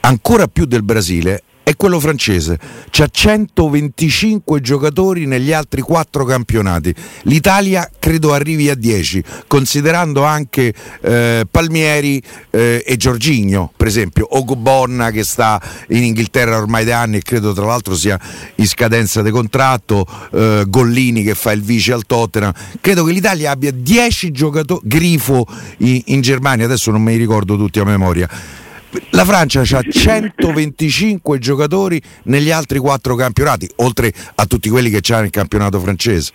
ancora 0.00 0.46
più 0.46 0.64
del 0.64 0.82
Brasile, 0.82 1.42
è 1.68 1.76
quello 1.76 2.00
francese. 2.00 2.58
C'ha 2.88 3.08
125 3.10 4.62
giocatori 4.62 5.26
negli 5.26 5.52
altri 5.52 5.82
quattro 5.82 6.24
campionati. 6.24 6.94
L'Italia 7.24 7.90
credo 7.98 8.32
arrivi 8.32 8.70
a 8.70 8.74
10, 8.74 9.22
considerando 9.46 10.24
anche 10.24 10.72
eh, 11.02 11.46
Palmieri 11.50 12.22
eh, 12.48 12.82
e 12.86 12.96
Giorginio, 12.96 13.70
per 13.76 13.86
esempio, 13.86 14.38
Ogbonna 14.38 15.10
che 15.10 15.24
sta 15.24 15.60
in 15.88 16.04
Inghilterra 16.04 16.56
ormai 16.56 16.86
da 16.86 17.02
anni 17.02 17.18
e 17.18 17.22
credo 17.22 17.52
tra 17.52 17.66
l'altro 17.66 17.94
sia 17.94 18.18
in 18.54 18.66
scadenza 18.66 19.20
di 19.20 19.30
contratto, 19.30 20.06
eh, 20.32 20.64
Gollini 20.66 21.22
che 21.22 21.34
fa 21.34 21.52
il 21.52 21.60
vice 21.60 21.92
al 21.92 22.06
Tottenham. 22.06 22.52
Credo 22.80 23.04
che 23.04 23.12
l'Italia 23.12 23.50
abbia 23.50 23.72
10 23.72 24.30
giocatori, 24.32 24.80
Grifo 24.84 25.46
in, 25.78 26.00
in 26.06 26.22
Germania, 26.22 26.64
adesso 26.64 26.90
non 26.90 27.02
me 27.02 27.12
li 27.12 27.18
ricordo 27.18 27.58
tutti 27.58 27.78
a 27.78 27.84
memoria 27.84 28.66
la 29.10 29.24
Francia 29.24 29.60
ha 29.60 29.82
125 29.82 31.38
giocatori 31.38 32.00
negli 32.24 32.50
altri 32.50 32.78
quattro 32.78 33.14
campionati, 33.14 33.68
oltre 33.76 34.12
a 34.34 34.46
tutti 34.46 34.68
quelli 34.68 34.90
che 34.90 35.00
c'ha 35.02 35.20
nel 35.20 35.30
campionato 35.30 35.78
francese. 35.80 36.32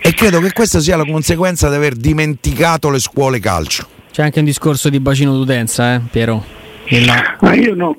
E 0.00 0.14
credo 0.14 0.40
che 0.40 0.52
questa 0.52 0.80
sia 0.80 0.96
la 0.96 1.04
conseguenza 1.04 1.68
di 1.68 1.74
aver 1.74 1.94
dimenticato 1.94 2.90
le 2.90 3.00
scuole 3.00 3.40
calcio. 3.40 3.86
C'è 4.10 4.22
anche 4.22 4.38
un 4.38 4.44
discorso 4.44 4.88
di 4.88 5.00
bacino 5.00 5.36
d'utenza, 5.36 5.94
eh, 5.94 6.00
Piero? 6.10 6.56
Ma 7.40 7.54
io 7.54 7.74
no, 7.74 7.94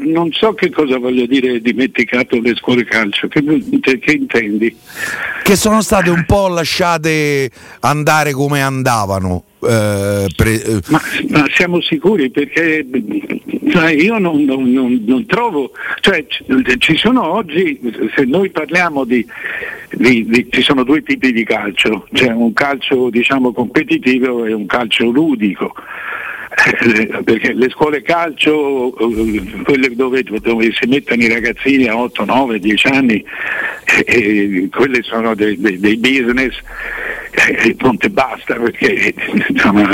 non 0.00 0.32
so 0.32 0.54
che 0.54 0.70
cosa 0.70 0.98
voglio 0.98 1.24
dire 1.24 1.60
dimenticato 1.60 2.40
le 2.40 2.56
scuole 2.56 2.84
calcio, 2.84 3.28
che, 3.28 3.40
che, 4.00 4.10
intendi? 4.10 4.76
Che 5.42 5.56
sono 5.56 5.82
state 5.82 6.10
un 6.10 6.24
po' 6.26 6.48
lasciate 6.48 7.48
andare 7.80 8.32
come 8.32 8.60
andavano. 8.60 9.44
Eh, 9.66 10.26
pre... 10.34 10.62
Eh. 10.62 10.80
ma, 10.88 11.00
ma, 11.28 11.46
siamo 11.54 11.80
sicuri 11.80 12.30
perché 12.30 12.86
cioè, 13.70 13.90
io 13.90 14.18
non, 14.18 14.44
non, 14.44 14.70
non, 14.70 15.02
non, 15.06 15.26
trovo, 15.26 15.70
cioè 16.00 16.24
ci 16.78 16.96
sono 16.96 17.26
oggi, 17.26 17.80
se 18.14 18.24
noi 18.24 18.50
parliamo 18.50 19.04
di, 19.04 19.26
di, 19.90 20.24
di, 20.26 20.46
ci 20.50 20.62
sono 20.62 20.84
due 20.84 21.02
tipi 21.02 21.32
di 21.32 21.44
calcio, 21.44 22.06
c'è 22.12 22.30
un 22.30 22.52
calcio 22.52 23.10
diciamo 23.10 23.52
competitivo 23.52 24.44
e 24.44 24.52
un 24.52 24.66
calcio 24.66 25.10
ludico. 25.10 25.74
Eh, 26.56 27.22
perché 27.24 27.52
le 27.52 27.68
scuole 27.70 28.00
calcio, 28.02 28.90
quelle 28.92 29.94
dove, 29.94 30.22
dove, 30.22 30.72
si 30.72 30.86
mettono 30.86 31.22
i 31.22 31.28
ragazzini 31.28 31.88
a 31.88 31.96
8, 31.96 32.24
9, 32.24 32.60
10 32.60 32.86
anni, 32.86 33.24
eh, 34.04 34.68
quelle 34.70 35.02
sono 35.02 35.34
dei, 35.34 35.60
dei, 35.60 35.80
dei 35.80 35.96
business 35.96 36.54
eh, 37.34 37.74
punto 37.74 38.06
e 38.06 38.10
basta 38.10 38.54
perché 38.54 39.14
insomma, 39.48 39.90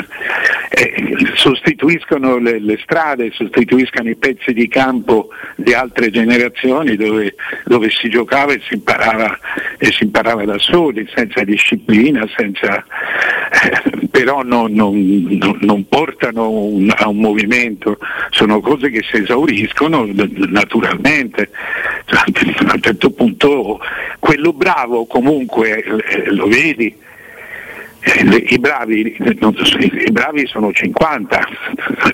eh, 0.68 1.16
sostituiscono 1.34 2.38
le, 2.38 2.60
le, 2.60 2.78
strade, 2.82 3.30
sostituiscono 3.32 4.10
i 4.10 4.16
pezzi 4.16 4.52
di 4.52 4.68
campo 4.68 5.28
di 5.56 5.72
altre 5.72 6.10
generazioni 6.10 6.96
dove, 6.96 7.34
dove 7.64 7.90
si 7.90 8.08
giocava 8.08 8.52
e 8.52 8.60
si, 8.66 8.74
imparava, 8.74 9.38
e 9.78 9.90
si 9.90 10.04
imparava 10.04 10.44
da 10.44 10.58
soli, 10.58 11.08
senza 11.14 11.42
disciplina, 11.42 12.28
senza, 12.36 12.84
eh, 12.84 14.06
però 14.10 14.42
non, 14.42 14.72
non, 14.72 15.58
non 15.60 15.88
portano 15.88 16.50
un, 16.50 16.92
a 16.94 17.08
un 17.08 17.16
movimento, 17.16 17.98
sono 18.30 18.60
cose 18.60 18.90
che 18.90 19.02
si 19.02 19.16
esauriscono 19.16 20.06
naturalmente. 20.06 21.50
Cioè, 22.04 22.18
a 22.66 22.74
un 22.74 22.80
certo 22.80 23.10
punto 23.10 23.80
quello 24.18 24.52
bravo 24.52 25.06
comunque 25.06 25.82
eh, 25.82 26.30
lo 26.30 26.46
vedi 26.46 26.86
eh, 26.86 27.09
I 28.02 28.58
bravi, 28.58 29.14
I 29.18 30.10
bravi, 30.10 30.46
sono 30.46 30.72
50, 30.72 31.48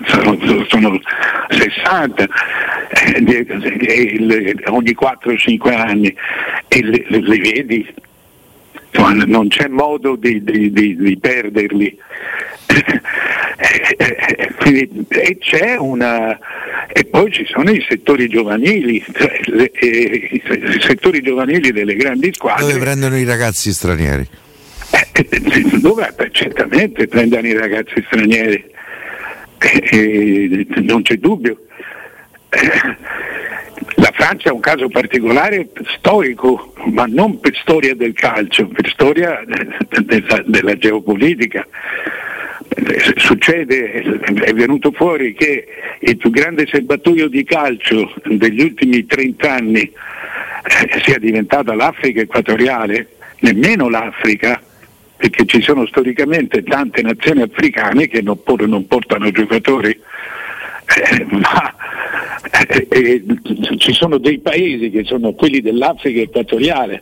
sono, 0.07 0.37
sono 0.67 0.99
60, 1.49 2.27
eh, 2.89 4.55
ogni 4.65 4.97
4-5 4.99 5.73
anni 5.73 6.13
e 6.67 6.83
le 6.83 7.37
vedi, 7.37 7.87
non 9.25 9.47
c'è 9.47 9.67
modo 9.67 10.15
di, 10.17 10.43
di, 10.43 10.71
di, 10.71 10.95
di 10.95 11.17
perderli. 11.17 11.97
e 14.59 15.37
una 15.79 16.37
e 16.91 17.05
poi 17.05 17.31
ci 17.31 17.45
sono 17.45 17.69
i 17.71 17.85
settori 17.87 18.27
giovanili, 18.27 19.03
cioè, 19.13 19.39
eh, 19.71 20.41
i 20.43 20.81
settori 20.81 21.21
giovanili 21.21 21.71
delle 21.71 21.95
grandi 21.95 22.33
squadre. 22.33 22.65
Dove 22.65 22.79
prendono 22.79 23.17
i 23.17 23.23
ragazzi 23.23 23.71
stranieri? 23.71 24.27
Eh, 24.91 25.79
dove 25.79 26.13
certamente 26.31 27.07
prendono 27.07 27.47
i 27.47 27.53
ragazzi 27.53 28.03
stranieri, 28.05 28.63
eh, 29.59 30.67
non 30.81 31.01
c'è 31.01 31.15
dubbio. 31.15 31.59
La 33.95 34.11
Francia 34.13 34.49
è 34.49 34.51
un 34.51 34.59
caso 34.59 34.87
particolare 34.89 35.69
storico, 35.97 36.73
ma 36.91 37.05
non 37.07 37.39
per 37.39 37.55
storia 37.55 37.95
del 37.95 38.13
calcio, 38.13 38.67
per 38.67 38.89
storia 38.89 39.43
della, 39.45 40.43
della 40.45 40.77
geopolitica. 40.77 41.67
Succede, 43.15 44.01
è 44.43 44.53
venuto 44.53 44.91
fuori 44.91 45.33
che 45.33 45.67
il 45.99 46.17
più 46.17 46.29
grande 46.29 46.67
serbatoio 46.67 47.27
di 47.27 47.43
calcio 47.43 48.13
degli 48.25 48.61
ultimi 48.61 49.05
30 49.05 49.51
anni 49.51 49.81
eh, 49.81 50.99
sia 51.03 51.17
diventata 51.17 51.73
l'Africa 51.73 52.21
equatoriale, 52.21 53.09
nemmeno 53.39 53.89
l'Africa, 53.89 54.61
perché 55.17 55.45
ci 55.45 55.61
sono 55.61 55.85
storicamente 55.87 56.63
tante 56.63 57.01
nazioni 57.01 57.41
africane 57.41 58.07
che 58.07 58.21
non, 58.21 58.39
non 58.45 58.87
portano 58.87 59.31
giocatori. 59.31 59.89
Eh, 59.89 61.25
ma 61.31 61.75
eh, 62.69 62.87
eh, 62.89 63.23
ci 63.77 63.91
sono 63.91 64.17
dei 64.17 64.39
paesi 64.39 64.89
che 64.89 65.03
sono 65.03 65.33
quelli 65.33 65.59
dell'Africa 65.59 66.21
equatoriale 66.21 67.01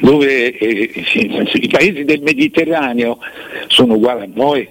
dove 0.00 0.56
eh, 0.56 0.90
i 0.94 1.68
paesi 1.68 2.04
del 2.04 2.22
Mediterraneo 2.22 3.18
sono 3.68 3.94
uguali 3.94 4.22
a 4.22 4.28
noi 4.32 4.68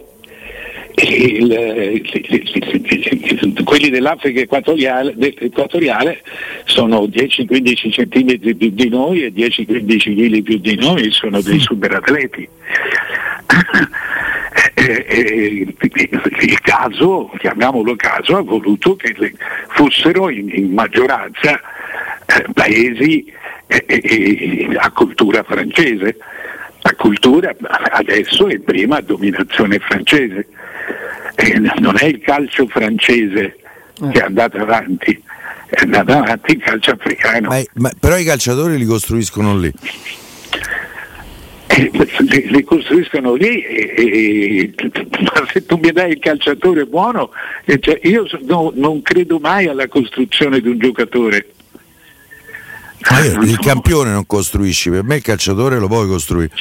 quelli 3.64 3.90
dell'Africa 3.90 4.42
equatoriale, 4.42 5.16
equatoriale 5.18 6.22
sono 6.66 7.06
10-15 7.06 7.90
cm 7.90 8.56
più 8.56 8.70
di 8.70 8.90
noi 8.90 9.24
e 9.24 9.34
10-15 9.34 9.98
kg 9.98 10.42
più 10.44 10.58
di 10.60 10.76
noi, 10.76 11.12
sono 11.12 11.42
dei 11.42 11.60
superatleti. 11.60 12.48
il 14.76 16.60
caso, 16.62 17.32
chiamiamolo 17.38 17.96
caso, 17.96 18.38
ha 18.38 18.42
voluto 18.42 18.96
che 18.96 19.14
fossero 19.70 20.30
in, 20.30 20.50
in 20.50 20.74
maggioranza 20.74 21.60
eh, 22.26 22.46
paesi 22.54 23.32
eh, 23.68 23.86
eh, 23.88 24.70
a 24.76 24.92
cultura 24.92 25.44
francese, 25.44 26.18
a 26.82 26.94
cultura 26.96 27.56
adesso 27.92 28.48
e 28.48 28.60
prima 28.60 28.98
a 28.98 29.02
dominazione 29.02 29.80
francese 29.80 30.48
eh, 31.36 31.60
non 31.80 31.96
è 31.98 32.06
il 32.06 32.20
calcio 32.20 32.68
francese 32.68 33.58
che 34.12 34.20
è 34.20 34.24
andato 34.24 34.58
avanti, 34.58 35.22
è 35.68 35.82
andato 35.82 36.12
avanti 36.14 36.52
il 36.54 36.62
calcio 36.62 36.92
africano. 36.92 37.50
Ma, 37.50 37.62
ma, 37.76 37.92
però 38.00 38.18
i 38.18 38.24
calciatori 38.24 38.78
li 38.78 38.86
costruiscono 38.86 39.58
lì. 39.58 39.72
Eh, 41.68 41.92
li, 42.20 42.50
li, 42.50 42.64
costruiscono 42.64 43.34
lì 43.34 43.64
e, 43.64 43.94
e, 43.96 44.74
ma 45.22 45.48
se 45.52 45.66
tu 45.66 45.78
mi 45.78 45.92
dai 45.92 46.12
il 46.12 46.20
calciatore 46.20 46.86
buono 46.86 47.32
eh, 47.64 47.80
cioè 47.80 48.00
io 48.04 48.28
no, 48.42 48.72
non 48.76 49.02
credo 49.02 49.40
mai 49.40 49.66
alla 49.66 49.88
costruzione 49.88 50.60
di 50.60 50.68
un 50.68 50.78
giocatore 50.78 51.48
ma 53.10 53.24
io, 53.24 53.42
il 53.42 53.58
campione 53.58 54.12
non 54.12 54.28
costruisci 54.28 54.92
per 54.92 55.04
me 55.04 55.16
il 55.16 55.24
calciatore 55.24 55.80
lo 55.80 55.88
puoi 55.88 56.08
costruire 56.08 56.52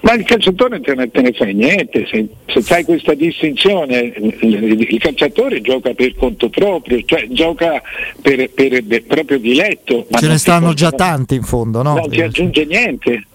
ma 0.00 0.12
il 0.12 0.24
calciatore 0.24 0.80
te 0.80 0.94
ne, 0.94 1.10
te 1.10 1.20
ne 1.20 1.32
fai 1.32 1.54
niente, 1.54 2.06
se, 2.06 2.26
se 2.46 2.60
fai 2.62 2.84
questa 2.84 3.14
distinzione, 3.14 4.12
il, 4.16 4.86
il, 4.88 4.98
calciatore 4.98 5.60
gioca 5.60 5.94
per 5.94 6.14
conto 6.14 6.48
proprio, 6.48 7.02
cioè 7.04 7.26
gioca 7.30 7.82
per, 8.20 8.50
per, 8.50 8.84
per 8.84 9.02
proprio 9.04 9.38
diletto. 9.38 10.06
Ce 10.10 10.28
ne 10.28 10.38
stanno 10.38 10.74
già 10.74 10.92
tanti 10.92 11.34
in 11.34 11.42
fondo, 11.42 11.82
no? 11.82 11.94
Non 11.94 12.10
ti 12.10 12.20
aggiunge 12.20 12.64
niente, 12.66 13.26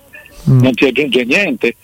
mm. 0.49 0.61
non 0.61 0.73
ti 0.73 0.85
aggiunge 0.85 1.23
niente. 1.25 1.75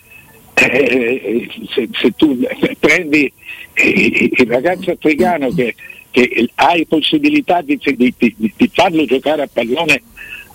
Eh, 0.54 1.48
se, 1.72 1.88
se, 1.92 2.12
tu 2.16 2.36
prendi 2.80 3.32
il 3.74 4.46
ragazzo 4.48 4.90
africano 4.90 5.50
che, 5.50 5.74
che 6.10 6.48
hai 6.56 6.84
possibilità 6.86 7.60
di, 7.60 7.78
di, 7.80 8.14
di, 8.16 8.34
di 8.56 8.70
farlo 8.72 9.04
giocare 9.04 9.42
a 9.42 9.48
pallone 9.52 10.02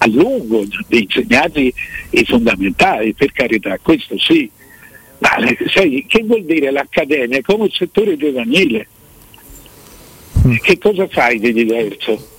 a 0.04 0.08
lungo 0.08 0.66
di 0.88 1.04
insegnargli 1.04 1.74
i 2.12 2.26
fondamentali, 2.26 3.14
per 3.14 3.32
carità, 3.32 3.78
questo 3.82 4.18
sì. 4.20 4.50
Ma 5.20 5.30
sai, 5.74 6.06
che 6.08 6.24
vuol 6.26 6.44
dire 6.44 6.72
l'accademia 6.72 7.42
come 7.42 7.66
il 7.66 7.74
settore 7.74 8.18
giovanile? 8.18 8.88
Mm. 10.46 10.56
Che 10.56 10.78
cosa 10.78 11.08
fai 11.08 11.40
di 11.40 11.54
diverso? 11.54 12.32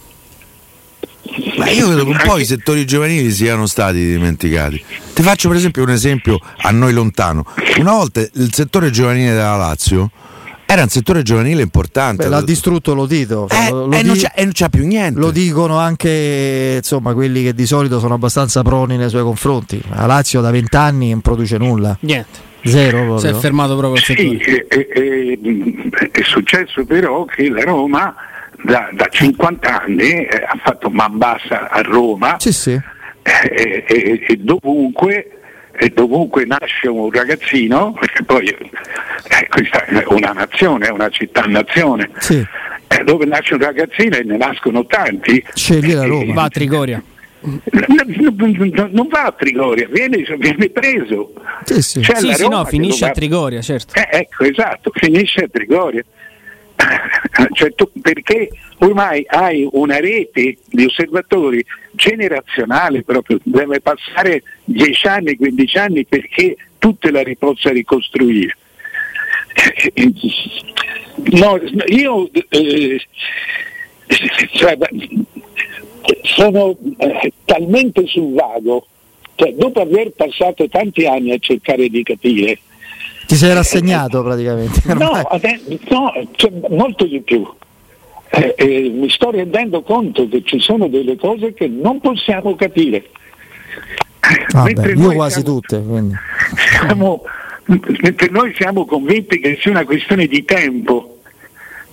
Ma 1.56 1.70
io 1.70 1.86
credo 1.86 2.04
che 2.04 2.10
un 2.10 2.20
po' 2.22 2.38
i 2.38 2.44
settori 2.44 2.84
giovanili 2.84 3.30
siano 3.30 3.66
stati 3.66 4.04
dimenticati. 4.04 4.84
Ti 5.14 5.22
faccio 5.22 5.48
per 5.48 5.56
esempio 5.56 5.82
un 5.82 5.90
esempio 5.90 6.38
a 6.58 6.70
noi 6.70 6.92
lontano. 6.92 7.46
Una 7.78 7.92
volta 7.92 8.20
il 8.20 8.52
settore 8.52 8.90
giovanile 8.90 9.30
della 9.30 9.56
Lazio 9.56 10.10
era 10.74 10.82
un 10.82 10.88
settore 10.88 11.22
giovanile 11.22 11.62
importante. 11.62 12.24
Beh, 12.24 12.28
l'ha 12.28 12.42
distrutto 12.42 12.94
lo 12.94 13.06
Tito. 13.06 13.48
Eh, 13.48 13.70
lo, 13.70 13.86
lo 13.86 13.92
e, 13.92 14.02
non 14.02 14.16
e, 14.16 14.42
non 14.44 14.52
c'è, 14.52 14.68
più 14.68 14.86
niente. 14.86 15.18
Lo 15.18 15.30
dicono 15.30 15.78
anche 15.78 16.74
insomma, 16.76 17.14
quelli 17.14 17.42
che 17.42 17.54
di 17.54 17.66
solito 17.66 17.98
sono 17.98 18.14
abbastanza 18.14 18.62
proni 18.62 18.96
nei 18.96 19.08
suoi 19.08 19.22
confronti. 19.22 19.80
La 19.90 20.06
Lazio 20.06 20.40
da 20.40 20.50
vent'anni 20.50 21.10
non 21.10 21.20
produce 21.20 21.56
nulla. 21.58 21.96
Niente. 22.00 22.52
Zero 22.64 23.04
proprio. 23.04 23.18
Si 23.18 23.26
è 23.26 23.34
fermato 23.34 23.76
proprio 23.76 24.00
il 24.00 24.04
settore. 24.04 24.42
Sì, 24.42 24.50
è, 24.50 24.88
è, 24.88 26.10
è, 26.10 26.22
successo 26.22 26.84
però 26.84 27.24
che 27.24 27.48
la 27.50 27.62
Roma 27.62 28.14
da, 28.62 28.88
da 28.92 29.06
50 29.10 29.82
anni 29.82 30.24
eh, 30.24 30.44
ha 30.46 30.58
fatto 30.62 30.88
man 30.88 31.18
bassa 31.18 31.68
a 31.68 31.82
Roma 31.82 32.36
sì, 32.38 32.52
sì. 32.52 32.80
Eh, 33.22 33.84
e 34.26 34.36
dovunque 34.38 35.43
e 35.76 35.88
dovunque 35.90 36.44
nasce 36.44 36.88
un 36.88 37.10
ragazzino, 37.10 37.92
perché 37.92 38.22
poi 38.22 38.48
eh, 38.48 39.48
questa 39.48 39.84
è 39.84 40.04
una 40.08 40.32
nazione, 40.32 40.86
è 40.86 40.90
una 40.90 41.08
città-nazione, 41.08 42.10
sì. 42.18 42.44
eh, 42.88 43.04
dove 43.04 43.24
nasce 43.24 43.54
un 43.54 43.60
ragazzino 43.60 44.16
e 44.16 44.22
ne 44.22 44.36
nascono 44.36 44.86
tanti. 44.86 45.44
Scegli 45.54 45.92
la 45.92 46.04
Roma. 46.04 46.32
Va 46.34 46.42
a 46.44 46.48
Trigoria. 46.48 47.02
Non 47.40 49.08
va 49.08 49.24
a 49.24 49.32
Trigoria, 49.32 49.86
viene, 49.90 50.24
viene 50.38 50.70
preso. 50.70 51.32
Sì, 51.64 51.82
sì. 51.82 52.02
sì, 52.02 52.32
sì 52.32 52.48
no, 52.48 52.64
finisce 52.64 53.04
a 53.04 53.10
Trigoria, 53.10 53.60
certo. 53.60 53.94
Eh, 53.94 54.08
ecco, 54.10 54.44
esatto, 54.44 54.90
finisce 54.94 55.44
a 55.44 55.48
Trigoria. 55.50 56.02
Cioè, 57.52 57.74
tu, 57.74 57.90
perché 58.00 58.50
ormai 58.78 59.24
hai 59.26 59.68
una 59.72 59.98
rete 59.98 60.56
di 60.66 60.84
osservatori 60.84 61.64
generazionale 61.92 63.02
proprio, 63.02 63.38
deve 63.42 63.80
passare 63.80 64.42
10 64.64 65.06
anni, 65.06 65.36
15 65.36 65.78
anni 65.78 66.04
perché 66.04 66.56
tu 66.78 66.96
te 66.96 67.10
la 67.10 67.22
possa 67.38 67.70
ricostruire. 67.70 68.56
No, 71.32 71.60
io 71.86 72.30
eh, 72.48 73.00
cioè, 74.52 74.76
sono 76.22 76.76
eh, 76.98 77.32
talmente 77.44 78.06
sul 78.06 78.34
vago, 78.34 78.86
cioè, 79.36 79.52
dopo 79.52 79.80
aver 79.80 80.10
passato 80.10 80.68
tanti 80.68 81.06
anni 81.06 81.32
a 81.32 81.38
cercare 81.38 81.88
di 81.88 82.02
capire, 82.02 82.58
ti 83.26 83.34
sei 83.36 83.54
rassegnato 83.54 84.22
praticamente? 84.22 84.82
No, 84.94 85.10
no 85.10 85.40
cioè, 86.32 86.52
molto 86.68 87.04
di 87.04 87.20
più. 87.20 87.46
Eh, 88.30 88.54
eh, 88.56 88.90
mi 88.92 89.08
sto 89.10 89.30
rendendo 89.30 89.82
conto 89.82 90.28
che 90.28 90.42
ci 90.44 90.58
sono 90.58 90.88
delle 90.88 91.16
cose 91.16 91.54
che 91.54 91.68
non 91.68 92.00
possiamo 92.00 92.54
capire. 92.56 93.10
Vabbè, 94.50 94.92
io 94.94 95.12
quasi 95.12 95.40
siamo, 95.40 95.60
tutte. 95.60 95.82
Siamo, 96.80 97.22
mentre 97.66 98.28
noi 98.30 98.54
siamo 98.54 98.84
convinti 98.86 99.38
che 99.38 99.58
sia 99.60 99.70
una 99.70 99.84
questione 99.84 100.26
di 100.26 100.44
tempo 100.44 101.18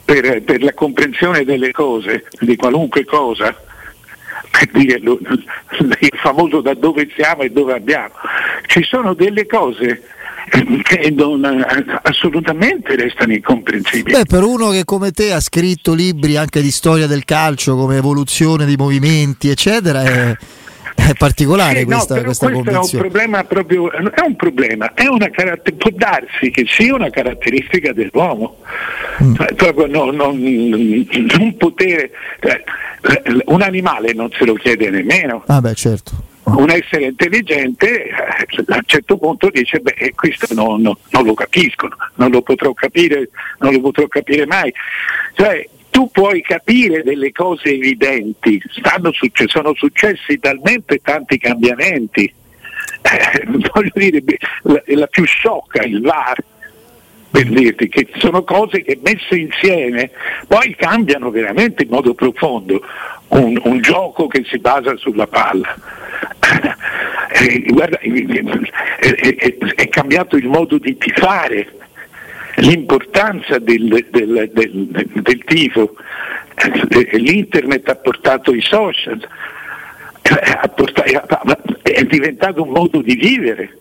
per, 0.04 0.42
per 0.42 0.64
la 0.64 0.74
comprensione 0.74 1.44
delle 1.44 1.72
cose, 1.72 2.26
di 2.40 2.56
qualunque 2.56 3.06
cosa, 3.06 3.56
per 4.50 4.70
dire 4.72 5.00
il 5.00 6.12
famoso 6.16 6.62
da 6.62 6.74
dove 6.74 7.10
siamo 7.16 7.44
e 7.44 7.50
dove 7.50 7.74
andiamo, 7.74 8.14
ci 8.68 8.84
sono 8.84 9.14
delle 9.14 9.46
cose 9.46 10.04
che 10.84 11.12
non, 11.12 11.66
assolutamente 12.04 12.96
restano 12.96 13.34
incomprensibili. 13.34 14.18
Beh, 14.18 14.26
per 14.26 14.44
uno 14.44 14.70
che 14.70 14.84
come 14.86 15.12
te 15.12 15.34
ha 15.34 15.40
scritto 15.40 15.94
libri 15.94 16.38
anche 16.38 16.62
di 16.62 16.72
storia 16.72 17.08
del 17.08 17.26
calcio, 17.26 17.76
come 17.76 17.98
evoluzione 17.98 18.66
di 18.66 18.76
movimenti, 18.76 19.50
eccetera, 19.50 20.04
è, 20.04 20.36
è 20.96 21.14
particolare 21.18 21.80
sì, 21.80 21.86
questa, 21.86 22.16
no, 22.16 22.24
questa 22.24 22.50
questo. 22.50 22.70
È 22.70 22.76
un 22.76 23.00
problema 23.00 23.44
proprio, 23.44 23.92
è 23.92 24.22
un 24.26 24.36
problema, 24.36 24.94
è 24.94 25.08
una 25.08 25.30
caratter- 25.30 25.76
può 25.76 25.92
darsi 25.94 26.50
che 26.52 26.66
sia 26.68 26.96
una 26.96 27.10
caratteristica 27.10 27.94
dell'uomo, 27.94 28.58
mm. 29.24 29.36
cioè, 29.36 29.54
proprio 29.54 29.88
no, 29.88 30.12
non, 30.12 30.40
non 30.40 31.58
poter, 31.58 32.10
cioè, 32.40 32.64
un 33.46 33.62
animale 33.62 34.14
non 34.14 34.30
se 34.32 34.46
lo 34.46 34.54
chiede 34.54 34.90
nemmeno. 34.90 35.44
Ah 35.48 35.62
beh, 35.62 35.76
certo 35.76 36.30
un 36.58 36.70
essere 36.70 37.06
intelligente 37.06 38.06
eh, 38.06 38.14
a 38.68 38.76
un 38.76 38.84
certo 38.86 39.18
punto 39.18 39.50
dice 39.50 39.80
beh 39.80 40.14
questo 40.16 40.54
non, 40.54 40.82
non, 40.82 41.26
lo 41.26 41.34
capisco, 41.34 41.90
non 42.16 42.32
lo 42.32 42.42
potrò 42.42 42.74
capire, 42.74 43.30
non 43.60 43.74
lo 43.74 43.82
potrò 43.82 44.08
capire 44.08 44.46
mai. 44.46 44.74
Cioè, 45.34 45.68
tu 45.90 46.10
puoi 46.10 46.42
capire 46.42 47.04
delle 47.04 47.32
cose 47.32 47.70
evidenti, 47.70 48.62
succe- 49.12 49.48
sono 49.48 49.74
successi 49.76 50.40
talmente 50.40 51.00
tanti 51.04 51.38
cambiamenti. 51.38 52.34
Eh, 53.02 53.46
voglio 53.74 53.92
dire, 53.94 54.24
la, 54.64 54.82
la 54.86 55.08
più 55.08 55.26
sciocca, 55.26 55.84
il 55.84 56.02
VAR, 56.02 56.38
per 57.32 57.48
dirti 57.48 57.88
che 57.88 58.10
sono 58.18 58.44
cose 58.44 58.84
che 58.84 59.00
messe 59.02 59.38
insieme 59.38 60.12
poi 60.48 60.76
cambiano 60.76 61.32
veramente 61.32 61.84
in 61.84 61.90
modo 61.90 62.14
profondo 62.14 62.82
un, 63.30 63.60
un 63.64 63.82
gioco 63.82 64.28
che 64.28 64.44
si 64.46 64.60
basa 64.60 64.96
sulla 64.98 65.28
palla. 65.28 65.76
Eh, 67.34 67.62
guarda, 67.70 67.98
è, 67.98 68.10
è, 68.10 69.58
è, 69.58 69.88
cambiato 69.88 70.36
il 70.36 70.48
modo 70.48 70.78
di 70.78 70.98
tifare, 70.98 71.66
l'importanza 72.56 73.58
del, 73.58 74.06
del, 74.12 74.52
del, 74.52 74.88
del 74.88 75.44
tifo, 75.46 75.96
eh, 76.56 77.18
l'internet 77.18 77.88
ha 77.88 77.96
portato 77.96 78.54
i 78.54 78.62
social, 78.62 79.26
ha 80.24 80.68
portato, 80.68 81.56
è 81.82 82.04
diventato 82.04 82.64
un 82.64 82.70
modo 82.70 83.02
di 83.02 83.16
vivere. 83.16 83.78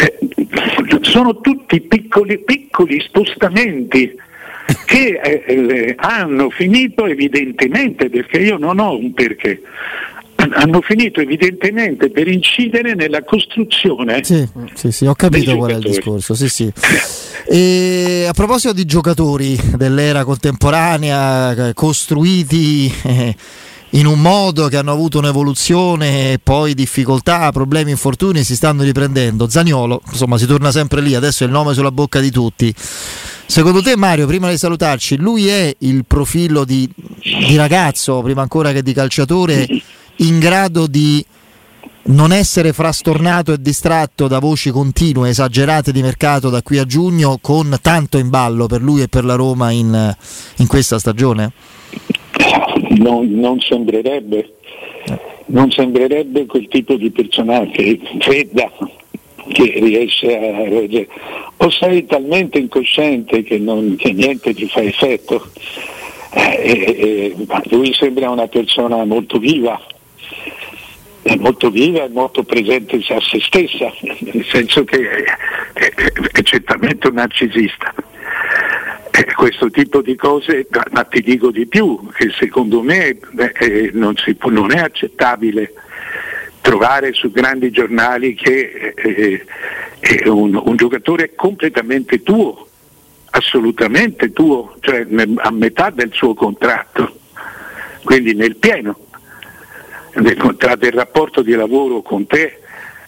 Eh, 0.00 0.18
sono 1.02 1.40
tutti 1.40 1.80
piccoli, 1.80 2.38
piccoli 2.38 3.00
spostamenti 3.00 4.14
che 4.84 5.20
eh, 5.22 5.94
hanno 5.98 6.50
finito 6.50 7.06
evidentemente, 7.06 8.10
perché 8.10 8.38
io 8.38 8.56
non 8.58 8.78
ho 8.78 8.96
un 8.96 9.12
perché, 9.12 9.62
hanno 10.36 10.80
finito 10.80 11.20
evidentemente 11.20 12.10
per 12.10 12.28
incidere 12.28 12.94
nella 12.94 13.22
costruzione. 13.22 14.22
Sì, 14.24 14.46
sì, 14.74 14.92
sì 14.92 15.06
ho 15.06 15.14
capito 15.14 15.56
qual 15.56 15.72
è 15.72 15.74
il 15.74 15.80
discorso. 15.80 16.34
Sì, 16.34 16.48
sì. 16.48 16.72
E 17.48 18.26
a 18.28 18.32
proposito 18.32 18.72
di 18.72 18.84
giocatori 18.84 19.58
dell'era 19.76 20.24
contemporanea, 20.24 21.72
costruiti 21.74 22.92
eh, 23.04 23.34
in 23.96 24.04
un 24.06 24.20
modo 24.20 24.68
che 24.68 24.76
hanno 24.76 24.92
avuto 24.92 25.18
un'evoluzione, 25.18 26.38
poi 26.42 26.74
difficoltà, 26.74 27.50
problemi, 27.50 27.92
infortuni, 27.92 28.44
si 28.44 28.54
stanno 28.54 28.82
riprendendo. 28.82 29.48
Zaniolo, 29.48 30.02
insomma, 30.10 30.36
si 30.36 30.46
torna 30.46 30.70
sempre 30.70 31.00
lì, 31.00 31.14
adesso 31.14 31.44
è 31.44 31.46
il 31.46 31.52
nome 31.52 31.72
sulla 31.72 31.90
bocca 31.90 32.20
di 32.20 32.30
tutti. 32.30 32.74
Secondo 33.46 33.80
te, 33.80 33.96
Mario, 33.96 34.26
prima 34.26 34.50
di 34.50 34.58
salutarci, 34.58 35.16
lui 35.16 35.48
è 35.48 35.74
il 35.78 36.04
profilo 36.04 36.64
di, 36.64 36.88
di 37.22 37.56
ragazzo, 37.56 38.20
prima 38.20 38.42
ancora 38.42 38.72
che 38.72 38.82
di 38.82 38.92
calciatore, 38.92 39.66
in 40.16 40.38
grado 40.38 40.86
di 40.86 41.24
non 42.08 42.32
essere 42.32 42.74
frastornato 42.74 43.54
e 43.54 43.60
distratto 43.60 44.28
da 44.28 44.40
voci 44.40 44.70
continue, 44.70 45.30
esagerate 45.30 45.90
di 45.90 46.02
mercato 46.02 46.50
da 46.50 46.60
qui 46.60 46.76
a 46.76 46.84
giugno, 46.84 47.38
con 47.40 47.78
tanto 47.80 48.18
in 48.18 48.28
ballo 48.28 48.66
per 48.66 48.82
lui 48.82 49.00
e 49.00 49.08
per 49.08 49.24
la 49.24 49.36
Roma 49.36 49.70
in, 49.70 50.14
in 50.56 50.66
questa 50.66 50.98
stagione? 50.98 51.52
Non, 52.98 53.30
non, 53.30 53.60
sembrerebbe, 53.60 54.54
non 55.46 55.70
sembrerebbe 55.70 56.46
quel 56.46 56.68
tipo 56.68 56.94
di 56.94 57.10
personaggio 57.10 57.82
fredda 58.20 58.70
che 59.48 59.72
riesce 59.76 60.36
a 60.36 60.68
reggere. 60.68 61.08
O 61.58 61.70
sei 61.70 62.06
talmente 62.06 62.58
incosciente 62.58 63.42
che, 63.42 63.58
non, 63.58 63.96
che 63.96 64.12
niente 64.12 64.54
ti 64.54 64.66
fa 64.66 64.82
effetto. 64.82 65.50
Eh, 66.32 67.34
eh, 67.36 67.36
lui 67.70 67.94
sembra 67.94 68.30
una 68.30 68.46
persona 68.46 69.04
molto 69.04 69.38
viva, 69.38 69.80
è 71.22 71.34
molto 71.36 71.70
viva 71.70 72.04
e 72.04 72.08
molto 72.08 72.42
presente 72.42 72.96
a 73.08 73.20
se 73.20 73.40
stessa, 73.40 73.92
nel 74.00 74.44
senso 74.50 74.84
che 74.84 74.98
è, 74.98 75.24
è, 75.72 76.12
è 76.32 76.42
certamente 76.42 77.08
un 77.08 77.14
narcisista. 77.14 77.94
E 79.18 79.32
questo 79.34 79.70
tipo 79.70 80.02
di 80.02 80.14
cose, 80.14 80.66
ma 80.90 81.04
ti 81.04 81.22
dico 81.22 81.50
di 81.50 81.66
più, 81.66 82.10
che 82.12 82.30
secondo 82.38 82.82
me 82.82 83.16
beh, 83.32 83.90
non, 83.94 84.14
può, 84.36 84.50
non, 84.50 84.72
è 84.72 84.78
accettabile 84.78 85.72
trovare 86.60 87.14
su 87.14 87.30
grandi 87.30 87.70
giornali 87.70 88.34
che 88.34 88.92
eh, 88.94 89.44
eh, 90.00 90.28
un, 90.28 90.60
un 90.62 90.76
giocatore 90.76 91.34
completamente 91.34 92.22
tuo, 92.22 92.68
assolutamente 93.30 94.32
tuo, 94.32 94.76
cioè 94.80 95.06
a 95.36 95.50
metà 95.50 95.88
del 95.88 96.10
suo 96.12 96.34
contratto, 96.34 97.18
quindi 98.04 98.34
nel 98.34 98.56
pieno 98.56 98.98
del, 100.12 100.56
del 100.78 100.92
rapporto 100.92 101.40
di 101.40 101.52
lavoro 101.52 102.02
con 102.02 102.26
te 102.26 102.60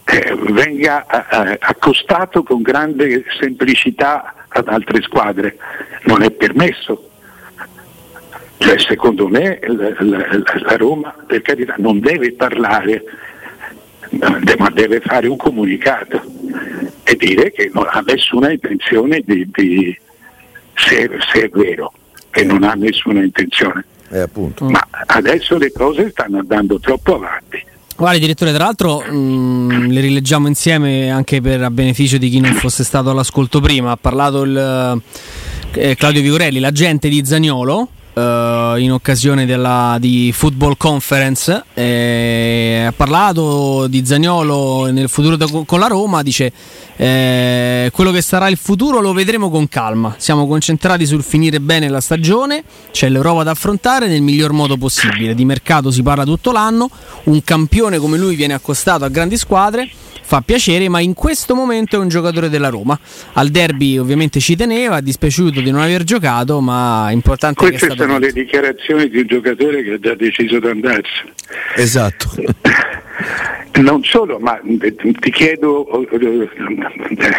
eh, 0.05 0.35
venga 0.37 1.05
eh, 1.05 1.59
accostato 1.61 2.43
con 2.43 2.63
grande 2.63 3.25
semplicità 3.39 4.47
ad 4.49 4.69
altre 4.69 5.03
squadre. 5.03 5.57
Non 6.09 6.23
è 6.23 6.31
permesso. 6.31 7.11
Cioè, 8.57 8.79
secondo 8.79 9.29
me 9.29 9.61
la, 9.63 9.95
la, 9.99 10.27
la 10.63 10.77
Roma, 10.77 11.15
per 11.27 11.43
carità, 11.43 11.75
non 11.77 12.01
deve 12.01 12.33
parlare, 12.33 13.05
ma 14.11 14.71
deve 14.71 15.01
fare 15.01 15.29
un 15.29 15.37
comunicato 15.37 16.21
e 17.05 17.15
dire 17.15 17.53
che 17.53 17.71
non 17.73 17.87
ha 17.89 18.03
nessuna 18.07 18.51
intenzione 18.51 19.23
di, 19.25 19.47
di 19.53 19.99
se, 20.75 21.11
se 21.31 21.43
è 21.45 21.49
vero 21.51 21.93
che 22.31 22.43
non 22.45 22.63
ha 22.63 22.73
nessuna 22.73 23.23
intenzione 23.23 23.85
eh, 24.11 24.29
Ma 24.61 24.87
adesso 25.07 25.59
le 25.59 25.71
cose 25.73 26.11
stanno 26.11 26.39
andando 26.39 26.79
troppo 26.81 27.17
avanti. 27.17 27.65
Guardi 27.97 28.21
direttore, 28.21 28.53
tra 28.53 28.65
l'altro 28.65 29.01
mh, 29.01 29.17
mm, 29.17 29.71
le 29.91 30.01
rileggiamo 30.01 30.47
insieme 30.47 31.11
anche 31.11 31.41
per 31.41 31.63
a 31.63 31.71
beneficio 31.71 32.17
di 32.17 32.29
chi 32.29 32.41
non 32.41 32.53
fosse 32.55 32.85
stato 32.85 33.11
all'ascolto 33.11 33.61
prima. 33.61 33.91
Ha 33.91 33.97
parlato 33.97 34.43
il, 34.43 35.03
eh, 35.73 35.95
Claudio 35.95 36.23
Vigorelli, 36.23 36.59
l'agente 36.59 37.09
di 37.09 37.25
Zagnolo, 37.25 37.89
Uh, 38.19 38.77
in 38.79 38.91
occasione 38.91 39.47
della, 39.47 39.97
di 40.01 40.33
Football 40.35 40.75
Conference 40.77 41.63
eh, 41.73 42.83
ha 42.89 42.91
parlato 42.91 43.87
di 43.87 44.05
Zagnolo 44.05 44.91
nel 44.91 45.09
futuro 45.09 45.37
da, 45.37 45.47
con 45.65 45.79
la 45.79 45.87
Roma 45.87 46.25
dice 46.25 46.53
eh, 46.97 47.91
quello 47.93 48.11
che 48.11 48.21
sarà 48.21 48.49
il 48.49 48.57
futuro 48.57 49.01
lo 49.01 49.13
vedremo 49.13 49.51
con 49.51 49.69
calma. 49.69 50.17
Siamo 50.19 50.49
concentrati 50.49 51.07
sul 51.07 51.23
finire 51.23 51.61
bene 51.61 51.89
la 51.89 52.01
stagione 52.01 52.65
c'è 52.91 53.09
l'Europa 53.09 53.45
da 53.45 53.53
affrontare 53.53 54.09
nel 54.09 54.23
miglior 54.23 54.51
modo 54.51 54.77
possibile. 54.77 55.37
Di 55.37 55.45
mercato 55.45 55.93
si 55.93 56.03
parla 56.03 56.25
tutto 56.25 56.51
l'anno 56.51 56.91
un 57.25 57.45
campione 57.45 57.99
come 57.99 58.19
lui 58.19 58.35
viene 58.35 58.55
accostato 58.55 59.05
a 59.05 59.09
grandi 59.09 59.37
squadre 59.37 59.89
fa 60.29 60.43
piacere, 60.43 60.91
ma 60.91 61.01
in 61.01 61.15
questo 61.15 61.55
momento 61.55 61.97
è 61.97 61.99
un 61.99 62.09
giocatore 62.09 62.51
della 62.51 62.69
Roma. 62.69 62.99
Al 63.33 63.49
derby 63.49 63.97
ovviamente 63.97 64.41
ci 64.41 64.57
teneva, 64.57 64.99
è 64.99 65.01
dispiaciuto 65.01 65.63
di 65.63 65.71
non 65.71 65.81
aver 65.81 66.05
giocato, 66.05 66.61
ma 66.61 67.09
è 67.09 67.15
importante 67.15 67.67
Queste 67.67 67.89
che 67.89 67.97
sono 67.97 68.19
le 68.19 68.31
dichiarazioni 68.31 69.09
di 69.09 69.21
un 69.21 69.27
giocatore 69.27 69.83
che 69.83 69.93
ha 69.93 69.99
già 69.99 70.15
deciso 70.15 70.59
di 70.59 70.67
andarsene. 70.67 71.33
Esatto. 71.77 72.29
Non 73.75 74.03
solo, 74.03 74.39
ma 74.39 74.61
ti 74.63 75.31
chiedo, 75.31 75.87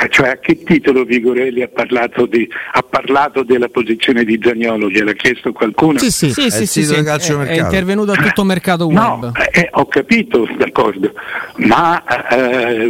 cioè 0.09 0.29
a 0.29 0.37
che 0.37 0.63
titolo 0.63 1.03
Vigorelli 1.03 1.61
ha 1.63 1.67
parlato, 1.67 2.25
di, 2.25 2.47
ha 2.73 2.81
parlato 2.81 3.43
della 3.43 3.67
posizione 3.67 4.23
di 4.23 4.39
Zagnolo? 4.41 4.89
Gliel'ha 4.89 5.13
chiesto 5.13 5.51
qualcuno? 5.51 5.97
Sì, 5.99 6.11
sì, 6.11 6.31
sì, 6.31 6.49
sì, 6.49 6.65
sì, 6.65 6.83
sì. 6.83 6.93
È, 6.93 7.03
è, 7.03 7.59
intervenuto 7.59 8.11
a 8.11 8.15
tutto 8.15 8.41
il 8.41 8.47
mercato 8.47 8.87
web. 8.87 8.95
No, 8.95 9.31
eh, 9.51 9.67
ho 9.71 9.85
capito, 9.87 10.47
d'accordo, 10.57 11.13
ma 11.57 12.03
eh, 12.29 12.83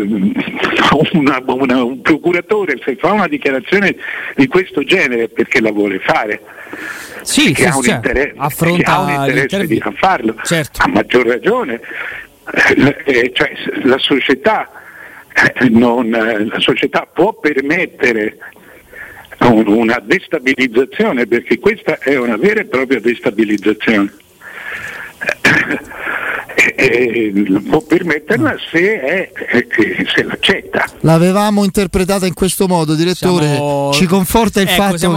una, 1.13 1.41
una, 1.45 1.84
un 1.84 2.02
procuratore 2.02 2.80
se 2.84 2.97
fa 2.97 3.13
una 3.13 3.28
dichiarazione 3.28 3.95
di 4.36 4.47
questo 4.47 4.84
genere 4.84 5.28
perché 5.30 5.60
la 5.60 5.71
vuole 5.71 5.99
fare. 5.99 6.41
Sì, 7.21 7.52
che 7.52 7.63
sì, 7.63 7.67
ha 7.67 7.75
un 7.75 7.84
cioè, 7.84 7.95
interesse, 7.95 8.34
affronta 8.38 8.95
ha 8.95 8.99
un 8.99 9.10
interesse 9.10 9.67
di 9.67 9.82
non 9.84 9.93
farlo, 9.93 10.36
certo. 10.43 10.82
a 10.84 10.88
maggior 10.88 11.25
ragione 11.25 11.82
eh, 13.06 13.32
cioè, 13.34 13.52
la, 13.84 13.98
società, 13.98 14.70
eh, 15.34 15.70
non, 15.70 16.14
eh, 16.14 16.46
la 16.46 16.60
società 16.60 17.08
può 17.12 17.34
permettere 17.34 18.38
un, 19.40 19.68
una 19.68 20.02
destabilizzazione 20.04 21.28
perché 21.28 21.60
questa 21.60 21.98
è 22.00 22.18
una 22.18 22.38
vera 22.38 22.62
e 22.62 22.66
propria 22.66 23.00
destabilizzazione. 23.00 24.14
Eh, 26.76 27.62
può 27.70 27.82
permetterla 27.82 28.56
se, 28.70 29.02
è, 29.02 29.32
se, 30.14 30.24
l'accetta. 30.24 30.86
L'avevamo 31.02 31.64
interpretata 31.64 32.26
in 32.26 32.34
questo 32.34 32.68
modo, 32.68 32.96
direttore. 32.96 33.48
Siamo... 33.48 33.92
Ci 33.94 34.06
conforta 34.06 34.60
il 34.62 34.68
ecco, 34.68 34.82
fatto 34.82 35.14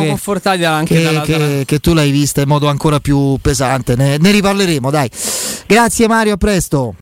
che, 0.85 0.95
che, 0.95 1.03
dalla... 1.03 1.21
che, 1.23 1.63
che, 1.67 1.79
tu 1.81 1.95
l'hai 1.95 2.11
vista 2.13 2.43
in 2.43 2.49
modo 2.49 2.69
ancora 2.69 3.01
più 3.01 3.37
pesante. 3.41 3.97
Ne, 3.97 4.19
ne 4.19 4.31
riparleremo, 4.31 4.91
dai. 4.91 5.11
Grazie 5.67 6.07
Mario, 6.07 6.35
a 6.35 6.37
presto. 6.37 6.91